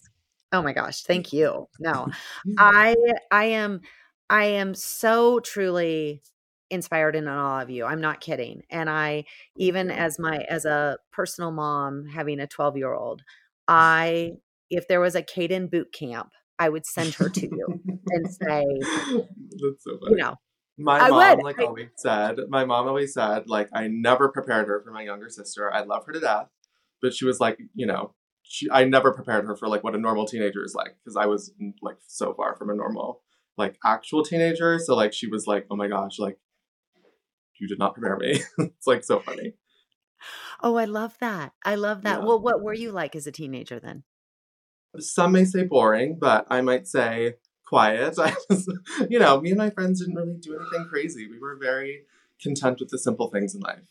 Oh 0.51 0.61
my 0.61 0.73
gosh. 0.73 1.03
Thank 1.03 1.33
you. 1.33 1.67
No. 1.79 2.09
I 2.57 2.95
I 3.31 3.45
am 3.45 3.81
I 4.29 4.45
am 4.45 4.73
so 4.75 5.39
truly 5.41 6.23
inspired 6.69 7.15
in 7.15 7.27
all 7.27 7.59
of 7.59 7.69
you. 7.69 7.85
I'm 7.85 8.01
not 8.01 8.21
kidding. 8.21 8.63
And 8.69 8.89
I 8.89 9.25
even 9.57 9.89
as 9.91 10.19
my 10.19 10.39
as 10.49 10.65
a 10.65 10.97
personal 11.11 11.51
mom 11.51 12.05
having 12.07 12.39
a 12.39 12.47
12 12.47 12.77
year 12.77 12.93
old, 12.93 13.21
I 13.67 14.31
if 14.69 14.87
there 14.87 14.99
was 14.99 15.15
a 15.15 15.23
Cayden 15.23 15.67
boot 15.67 15.91
camp, 15.93 16.29
I 16.59 16.69
would 16.69 16.85
send 16.85 17.15
her 17.15 17.29
to 17.29 17.47
you 17.47 17.81
and 18.09 18.27
say, 18.31 18.63
That's 18.81 19.83
so 19.83 19.97
funny. 19.99 20.11
you 20.11 20.17
know, 20.17 20.35
My 20.77 20.99
I 20.99 21.09
mom, 21.09 21.37
would. 21.37 21.45
like 21.45 21.59
I- 21.59 21.65
always 21.65 21.89
said, 21.97 22.37
my 22.49 22.65
mom 22.65 22.87
always 22.87 23.13
said, 23.13 23.49
like, 23.49 23.69
I 23.73 23.87
never 23.87 24.29
prepared 24.29 24.67
her 24.67 24.81
for 24.83 24.91
my 24.91 25.01
younger 25.03 25.29
sister. 25.29 25.73
I 25.73 25.81
love 25.81 26.05
her 26.05 26.13
to 26.13 26.19
death. 26.19 26.47
But 27.01 27.13
she 27.13 27.25
was 27.25 27.39
like, 27.39 27.57
you 27.75 27.85
know, 27.85 28.13
she, 28.43 28.67
I 28.71 28.83
never 28.83 29.13
prepared 29.13 29.45
her 29.45 29.55
for 29.55 29.67
like 29.67 29.83
what 29.83 29.95
a 29.95 29.99
normal 29.99 30.25
teenager 30.25 30.63
is 30.63 30.73
like 30.75 30.95
because 31.03 31.15
I 31.15 31.27
was 31.27 31.53
mm, 31.61 31.73
like 31.81 31.97
so 32.07 32.33
far 32.33 32.55
from 32.55 32.69
a 32.69 32.75
normal, 32.75 33.21
like 33.57 33.77
actual 33.85 34.23
teenager. 34.23 34.79
So 34.79 34.95
like 34.95 35.13
she 35.13 35.27
was 35.27 35.47
like, 35.47 35.65
oh 35.71 35.75
my 35.75 35.87
gosh, 35.87 36.19
like 36.19 36.37
you 37.59 37.67
did 37.67 37.79
not 37.79 37.93
prepare 37.93 38.17
me. 38.17 38.41
it's 38.57 38.87
like 38.87 39.03
so 39.03 39.19
funny. 39.19 39.53
oh, 40.61 40.75
I 40.75 40.85
love 40.85 41.17
that. 41.19 41.53
I 41.63 41.75
love 41.75 42.03
that. 42.03 42.19
Yeah. 42.19 42.25
Well, 42.25 42.41
what 42.41 42.61
were 42.61 42.73
you 42.73 42.91
like 42.91 43.15
as 43.15 43.27
a 43.27 43.31
teenager 43.31 43.79
then? 43.79 44.03
Some 44.99 45.33
may 45.33 45.45
say 45.45 45.63
boring, 45.63 46.17
but 46.19 46.47
I 46.49 46.61
might 46.61 46.87
say 46.87 47.35
quiet. 47.65 48.15
I 48.19 48.35
was, 48.49 48.67
you 49.09 49.19
know, 49.19 49.39
me 49.39 49.49
and 49.49 49.57
my 49.57 49.69
friends 49.69 49.99
didn't 49.99 50.15
really 50.15 50.37
do 50.39 50.59
anything 50.59 50.87
crazy. 50.89 51.27
We 51.29 51.39
were 51.39 51.55
very 51.55 52.03
content 52.41 52.79
with 52.79 52.89
the 52.89 52.97
simple 52.97 53.29
things 53.29 53.53
in 53.53 53.61
life. 53.61 53.87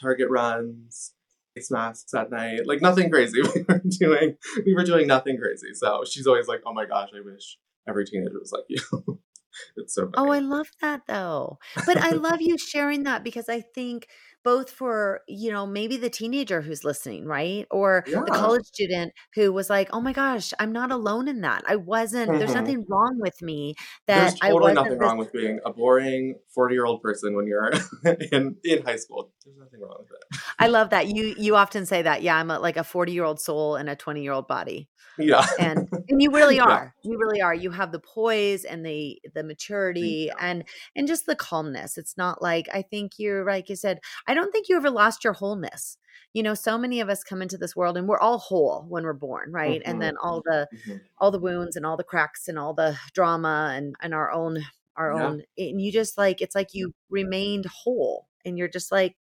Target 0.00 0.28
runs, 0.30 1.12
face 1.54 1.70
masks 1.70 2.12
at 2.14 2.30
night, 2.30 2.66
like 2.66 2.80
nothing 2.80 3.10
crazy. 3.10 3.42
We 3.54 3.64
were 3.68 3.82
doing, 3.98 4.36
we 4.66 4.74
were 4.74 4.84
doing 4.84 5.06
nothing 5.06 5.38
crazy. 5.38 5.74
So 5.74 6.04
she's 6.04 6.26
always 6.26 6.48
like, 6.48 6.62
"Oh 6.66 6.72
my 6.72 6.86
gosh, 6.86 7.10
I 7.14 7.20
wish 7.20 7.58
every 7.88 8.06
teenager 8.06 8.38
was 8.38 8.52
like 8.52 8.64
you." 8.68 9.20
it's 9.76 9.94
so 9.94 10.06
funny. 10.10 10.16
Oh, 10.16 10.30
I 10.30 10.40
love 10.40 10.66
that 10.80 11.02
though. 11.06 11.58
But 11.86 11.96
I 12.02 12.12
love 12.14 12.40
you 12.40 12.58
sharing 12.58 13.04
that 13.04 13.22
because 13.22 13.48
I 13.48 13.60
think 13.60 14.08
both 14.42 14.70
for, 14.70 15.20
you 15.28 15.52
know, 15.52 15.66
maybe 15.66 15.96
the 15.96 16.10
teenager 16.10 16.60
who's 16.62 16.82
listening, 16.82 17.26
right? 17.26 17.66
Or 17.70 18.04
the 18.26 18.32
college 18.32 18.64
student 18.66 19.12
who 19.34 19.52
was 19.52 19.70
like, 19.70 19.88
"Oh 19.92 20.00
my 20.00 20.12
gosh, 20.12 20.52
I'm 20.58 20.72
not 20.72 20.90
alone 20.90 21.28
in 21.28 21.42
that. 21.42 21.62
I 21.66 21.76
wasn't 21.76 22.38
there's 22.38 22.54
Mhm. 22.54 22.54
nothing 22.54 22.84
wrong 22.88 23.18
with 23.20 23.40
me 23.40 23.76
that 24.08 24.34
There's 24.34 24.40
I 24.42 24.52
totally 24.52 24.72
wasn't 24.74 24.74
nothing 24.74 24.98
wrong 24.98 25.18
with 25.18 25.32
being 25.32 25.60
a 25.64 25.72
boring 25.72 26.40
forty-year-old 26.52 27.00
person 27.00 27.36
when 27.36 27.46
you're 27.46 27.70
in 28.32 28.56
in 28.64 28.82
high 28.82 28.96
school. 28.96 29.32
There's 29.44 29.56
nothing 29.56 29.80
wrong 29.80 29.98
with 30.00 30.10
it. 30.10 30.40
I 30.60 30.68
love 30.68 30.90
that. 30.90 31.08
You 31.08 31.34
you 31.38 31.56
often 31.56 31.86
say 31.86 32.02
that. 32.02 32.22
Yeah, 32.22 32.36
I'm 32.36 32.50
a, 32.50 32.58
like 32.58 32.76
a 32.76 32.80
40-year-old 32.80 33.40
soul 33.40 33.76
in 33.76 33.88
a 33.88 33.96
20-year-old 33.96 34.46
body. 34.46 34.88
Yeah. 35.18 35.44
and 35.58 35.88
and 36.08 36.22
you 36.22 36.30
really 36.30 36.56
Yeah. 36.62 36.64
are 36.64 36.94
you 37.02 37.18
really 37.18 37.42
are 37.42 37.54
you 37.54 37.70
have 37.72 37.92
the 37.92 37.98
poise 37.98 38.64
and 38.64 38.86
the 38.86 39.20
the 39.34 39.42
maturity 39.42 40.30
and 40.40 40.64
and 40.96 41.06
just 41.08 41.26
the 41.26 41.36
calmness 41.36 41.98
it's 41.98 42.16
not 42.16 42.40
like 42.40 42.68
i 42.72 42.80
think 42.80 43.18
you're 43.18 43.44
like 43.44 43.68
you 43.68 43.76
said 43.76 44.00
i 44.26 44.32
don't 44.34 44.50
think 44.50 44.68
you 44.70 44.76
ever 44.76 44.88
lost 44.88 45.22
your 45.24 45.34
wholeness 45.34 45.98
you 46.32 46.42
know 46.42 46.54
so 46.54 46.78
many 46.78 47.00
of 47.00 47.10
us 47.10 47.22
come 47.22 47.42
into 47.42 47.58
this 47.58 47.76
world 47.76 47.98
and 47.98 48.08
we're 48.08 48.20
all 48.20 48.38
whole 48.38 48.86
when 48.88 49.02
we're 49.04 49.12
born 49.12 49.52
right 49.52 49.82
and 49.84 49.98
Mhm. 49.98 50.00
then 50.00 50.14
all 50.22 50.40
the 50.42 50.66
Mhm. 50.86 51.00
all 51.18 51.30
the 51.30 51.38
wounds 51.40 51.76
and 51.76 51.84
all 51.84 51.98
the 51.98 52.04
cracks 52.04 52.48
and 52.48 52.58
all 52.58 52.72
the 52.72 52.96
drama 53.12 53.72
and 53.74 53.96
and 54.00 54.14
our 54.14 54.30
own 54.30 54.62
our 54.96 55.12
Yeah. 55.14 55.22
own 55.26 55.42
and 55.58 55.82
you 55.82 55.92
just 55.92 56.16
like 56.16 56.40
it's 56.40 56.54
like 56.54 56.72
you 56.72 56.94
remained 57.10 57.66
whole 57.66 58.26
and 58.46 58.56
you're 58.56 58.68
just 58.68 58.90
like 58.90 59.16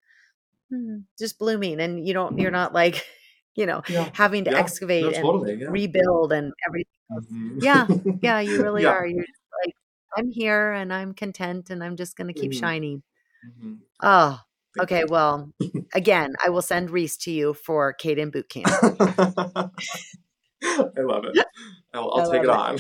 just 1.18 1.40
blooming 1.40 1.80
and 1.80 2.08
you 2.08 2.14
don't 2.14 2.38
you're 2.40 2.52
not 2.52 2.74
like 2.74 3.06
you 3.56 3.66
know 3.66 3.82
Yeah. 3.88 4.10
having 4.14 4.46
to 4.46 4.52
Yeah. 4.52 4.60
excavate 4.60 5.14
No, 5.14 5.20
and. 5.46 5.60
Yeah. 5.60 5.68
rebuild 5.72 6.34
and 6.34 6.54
everything 6.68 6.86
Mhm. 7.12 7.62
Yeah, 7.62 7.88
yeah, 8.22 8.40
you 8.40 8.62
really 8.62 8.86
are. 8.86 9.06
You're 9.06 9.26
just 9.26 9.42
like, 9.66 9.74
I'm 10.16 10.32
here 10.32 10.72
and 10.74 10.94
I'm 10.94 11.14
content 11.14 11.70
and 11.72 11.84
I'm 11.84 11.96
just 11.98 12.16
going 12.18 12.28
to 12.28 12.34
keep 12.34 12.52
Mhm. 12.52 12.60
shining. 12.60 13.04
Mhm. 13.46 13.80
Oh, 14.04 14.40
Thank 14.78 14.92
okay. 14.92 15.06
Well, 15.06 15.52
again, 15.96 16.34
I 16.46 16.50
will 16.50 16.62
send 16.62 16.92
Reese 16.92 17.18
to 17.20 17.32
you 17.32 17.54
for 17.56 17.94
Cayden 17.94 18.32
Boot 18.32 18.50
Camp. 18.50 18.68
I 20.64 21.02
love 21.02 21.26
it. 21.26 21.38
I'll, 21.94 22.12
I'll 22.12 22.22
I 22.22 22.24
take 22.26 22.44
it 22.44 22.48
love 22.48 22.60
on. 22.72 22.78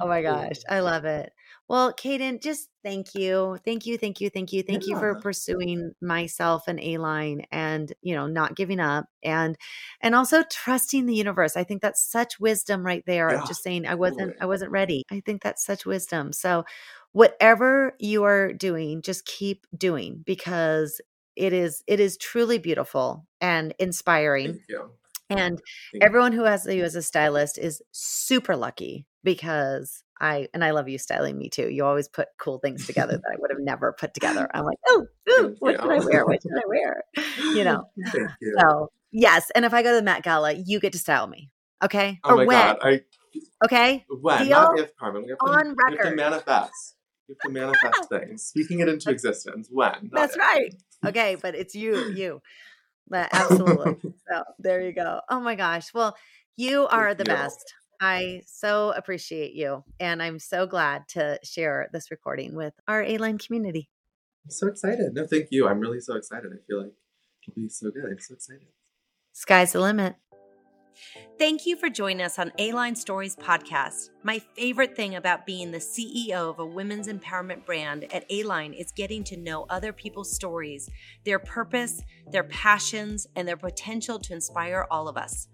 Oh 0.00 0.08
my 0.08 0.22
gosh, 0.22 0.58
I 0.68 0.80
love 0.80 1.04
it. 1.04 1.32
Well, 1.72 1.94
Cayden, 1.94 2.40
just 2.40 2.68
thank 2.84 3.14
you. 3.14 3.58
Thank 3.64 3.86
you, 3.86 3.96
thank 3.96 4.20
you, 4.20 4.28
thank 4.28 4.52
you. 4.52 4.62
Thank 4.62 4.86
you 4.86 4.98
for 4.98 5.14
pursuing 5.14 5.92
myself 6.02 6.64
and 6.68 6.78
A-line 6.78 7.46
and, 7.50 7.90
you 8.02 8.14
know, 8.14 8.26
not 8.26 8.54
giving 8.54 8.78
up 8.78 9.06
and 9.22 9.56
and 10.02 10.14
also 10.14 10.42
trusting 10.42 11.06
the 11.06 11.14
universe. 11.14 11.56
I 11.56 11.64
think 11.64 11.80
that's 11.80 12.02
such 12.02 12.38
wisdom 12.38 12.84
right 12.84 13.02
there. 13.06 13.32
Yeah, 13.32 13.44
Just 13.46 13.62
saying 13.62 13.86
I 13.86 13.94
wasn't. 13.94 14.36
I 14.38 14.44
wasn't 14.44 14.70
ready. 14.70 15.04
I 15.10 15.22
think 15.24 15.42
that's 15.42 15.64
such 15.64 15.86
wisdom. 15.86 16.34
So 16.34 16.64
whatever 17.12 17.96
you 17.98 18.24
are 18.24 18.52
doing, 18.52 19.00
just 19.00 19.24
keep 19.24 19.66
doing 19.74 20.22
because 20.26 21.00
it 21.36 21.54
is 21.54 21.82
it 21.86 22.00
is 22.00 22.18
truly 22.18 22.58
beautiful 22.58 23.26
and 23.40 23.74
inspiring. 23.78 24.48
Thank 24.48 24.64
you. 24.68 24.90
And 25.30 25.62
everyone 26.02 26.32
who 26.32 26.44
has 26.44 26.66
you 26.66 26.84
as 26.84 26.96
a 26.96 27.00
stylist 27.00 27.56
is 27.56 27.80
super 27.92 28.56
lucky 28.56 29.06
because 29.24 30.02
I 30.22 30.46
and 30.54 30.64
I 30.64 30.70
love 30.70 30.88
you 30.88 30.98
styling 30.98 31.36
me 31.36 31.48
too. 31.48 31.68
You 31.68 31.84
always 31.84 32.08
put 32.08 32.28
cool 32.38 32.58
things 32.58 32.86
together 32.86 33.16
that 33.16 33.30
I 33.30 33.36
would 33.38 33.50
have 33.50 33.60
never 33.60 33.92
put 33.92 34.14
together. 34.14 34.48
I'm 34.54 34.64
like, 34.64 34.78
oh, 34.88 35.06
ooh, 35.30 35.56
what 35.58 35.80
should 35.80 35.90
I 35.90 35.98
wear? 35.98 36.24
What 36.24 36.40
should 36.40 36.52
I 36.52 36.68
wear? 36.68 37.02
You 37.54 37.64
know. 37.64 37.84
You. 38.14 38.28
So 38.58 38.92
yes, 39.10 39.50
and 39.54 39.64
if 39.64 39.74
I 39.74 39.82
go 39.82 39.90
to 39.90 39.96
the 39.96 40.02
Met 40.02 40.22
Gala, 40.22 40.52
you 40.52 40.80
get 40.80 40.92
to 40.92 40.98
style 40.98 41.26
me, 41.26 41.50
okay? 41.82 42.20
oh 42.24 42.36
my 42.36 42.44
when, 42.44 42.56
god. 42.56 42.78
I 42.82 43.00
okay? 43.64 44.04
when 44.08 44.48
not 44.48 44.76
Deal 44.76 44.84
if 44.84 44.96
Karmen. 44.96 45.24
We 45.24 45.30
have 45.30 45.38
to, 45.38 45.44
on 45.44 45.76
we 45.88 45.96
have 45.96 46.08
to 46.10 46.14
manifest. 46.14 46.96
We 47.28 47.34
have 47.34 47.52
to 47.52 47.60
manifest 47.60 48.08
things. 48.08 48.44
Speaking 48.44 48.80
it 48.80 48.88
into 48.88 49.10
existence. 49.10 49.68
When? 49.70 49.92
not 49.92 50.10
That's 50.12 50.36
if. 50.36 50.40
right. 50.40 50.74
Okay, 51.04 51.36
but 51.40 51.56
it's 51.56 51.74
you, 51.74 52.10
you. 52.10 52.40
But 53.08 53.28
absolutely. 53.32 53.96
so 54.30 54.44
there 54.60 54.80
you 54.80 54.92
go. 54.92 55.20
Oh 55.28 55.40
my 55.40 55.56
gosh. 55.56 55.92
Well, 55.92 56.16
you 56.56 56.86
are 56.86 57.14
the 57.14 57.24
you. 57.24 57.34
best. 57.34 57.74
I 58.02 58.42
so 58.46 58.92
appreciate 58.96 59.54
you. 59.54 59.84
And 60.00 60.20
I'm 60.20 60.40
so 60.40 60.66
glad 60.66 61.06
to 61.10 61.38
share 61.44 61.88
this 61.92 62.10
recording 62.10 62.56
with 62.56 62.74
our 62.88 63.04
A 63.04 63.16
line 63.16 63.38
community. 63.38 63.88
I'm 64.44 64.50
so 64.50 64.66
excited. 64.66 65.14
No, 65.14 65.24
thank 65.24 65.48
you. 65.52 65.68
I'm 65.68 65.78
really 65.78 66.00
so 66.00 66.16
excited. 66.16 66.50
I 66.52 66.58
feel 66.66 66.82
like 66.82 66.92
it'll 67.46 67.62
be 67.62 67.68
so 67.68 67.92
good. 67.92 68.06
I'm 68.10 68.18
so 68.18 68.34
excited. 68.34 68.66
Sky's 69.32 69.72
the 69.72 69.80
limit. 69.80 70.16
Thank 71.38 71.64
you 71.64 71.76
for 71.76 71.88
joining 71.88 72.22
us 72.22 72.38
on 72.40 72.52
A 72.58 72.72
Line 72.72 72.96
Stories 72.96 73.36
podcast. 73.36 74.10
My 74.24 74.40
favorite 74.56 74.96
thing 74.96 75.14
about 75.14 75.46
being 75.46 75.70
the 75.70 75.78
CEO 75.78 76.50
of 76.50 76.58
a 76.58 76.66
women's 76.66 77.08
empowerment 77.08 77.64
brand 77.64 78.12
at 78.12 78.26
A 78.30 78.42
Line 78.42 78.72
is 78.72 78.92
getting 78.92 79.22
to 79.24 79.36
know 79.36 79.64
other 79.70 79.92
people's 79.92 80.34
stories, 80.34 80.90
their 81.24 81.38
purpose, 81.38 82.02
their 82.30 82.44
passions, 82.44 83.26
and 83.36 83.46
their 83.46 83.56
potential 83.56 84.18
to 84.18 84.32
inspire 84.34 84.86
all 84.90 85.08
of 85.08 85.16
us. 85.16 85.48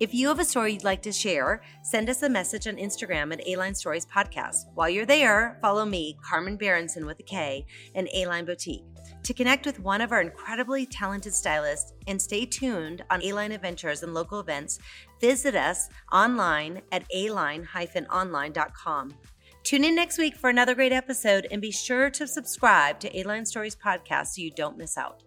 If 0.00 0.12
you 0.12 0.28
have 0.28 0.40
a 0.40 0.44
story 0.44 0.72
you'd 0.72 0.84
like 0.84 1.02
to 1.02 1.12
share, 1.12 1.62
send 1.82 2.10
us 2.10 2.22
a 2.22 2.28
message 2.28 2.66
on 2.66 2.76
Instagram 2.76 3.32
at 3.32 3.46
A 3.46 3.56
Line 3.56 3.74
Stories 3.74 4.06
Podcast. 4.06 4.66
While 4.74 4.90
you're 4.90 5.06
there, 5.06 5.58
follow 5.62 5.84
me, 5.84 6.18
Karmen 6.24 6.60
Berentsen 6.60 7.06
with 7.06 7.20
a 7.20 7.22
K, 7.22 7.64
and 7.94 8.08
A 8.12 8.26
Line 8.26 8.44
Boutique 8.44 8.84
to 9.24 9.34
connect 9.34 9.66
with 9.66 9.80
one 9.80 10.00
of 10.00 10.12
our 10.12 10.20
incredibly 10.20 10.86
talented 10.86 11.34
stylists 11.34 11.92
and 12.06 12.20
stay 12.20 12.44
tuned 12.44 13.02
on 13.10 13.22
A-Line 13.22 13.52
Adventures 13.52 14.02
and 14.02 14.14
local 14.14 14.40
events, 14.40 14.78
visit 15.20 15.54
us 15.54 15.88
online 16.12 16.82
at 16.92 17.04
aline-online.com. 17.14 19.14
Tune 19.62 19.84
in 19.84 19.94
next 19.94 20.18
week 20.18 20.36
for 20.36 20.50
another 20.50 20.74
great 20.74 20.92
episode 20.92 21.46
and 21.50 21.62
be 21.62 21.70
sure 21.70 22.10
to 22.10 22.26
subscribe 22.26 23.00
to 23.00 23.18
A-Line 23.18 23.46
Stories 23.46 23.74
podcast 23.74 24.26
so 24.28 24.42
you 24.42 24.50
don't 24.50 24.76
miss 24.76 24.98
out. 24.98 25.23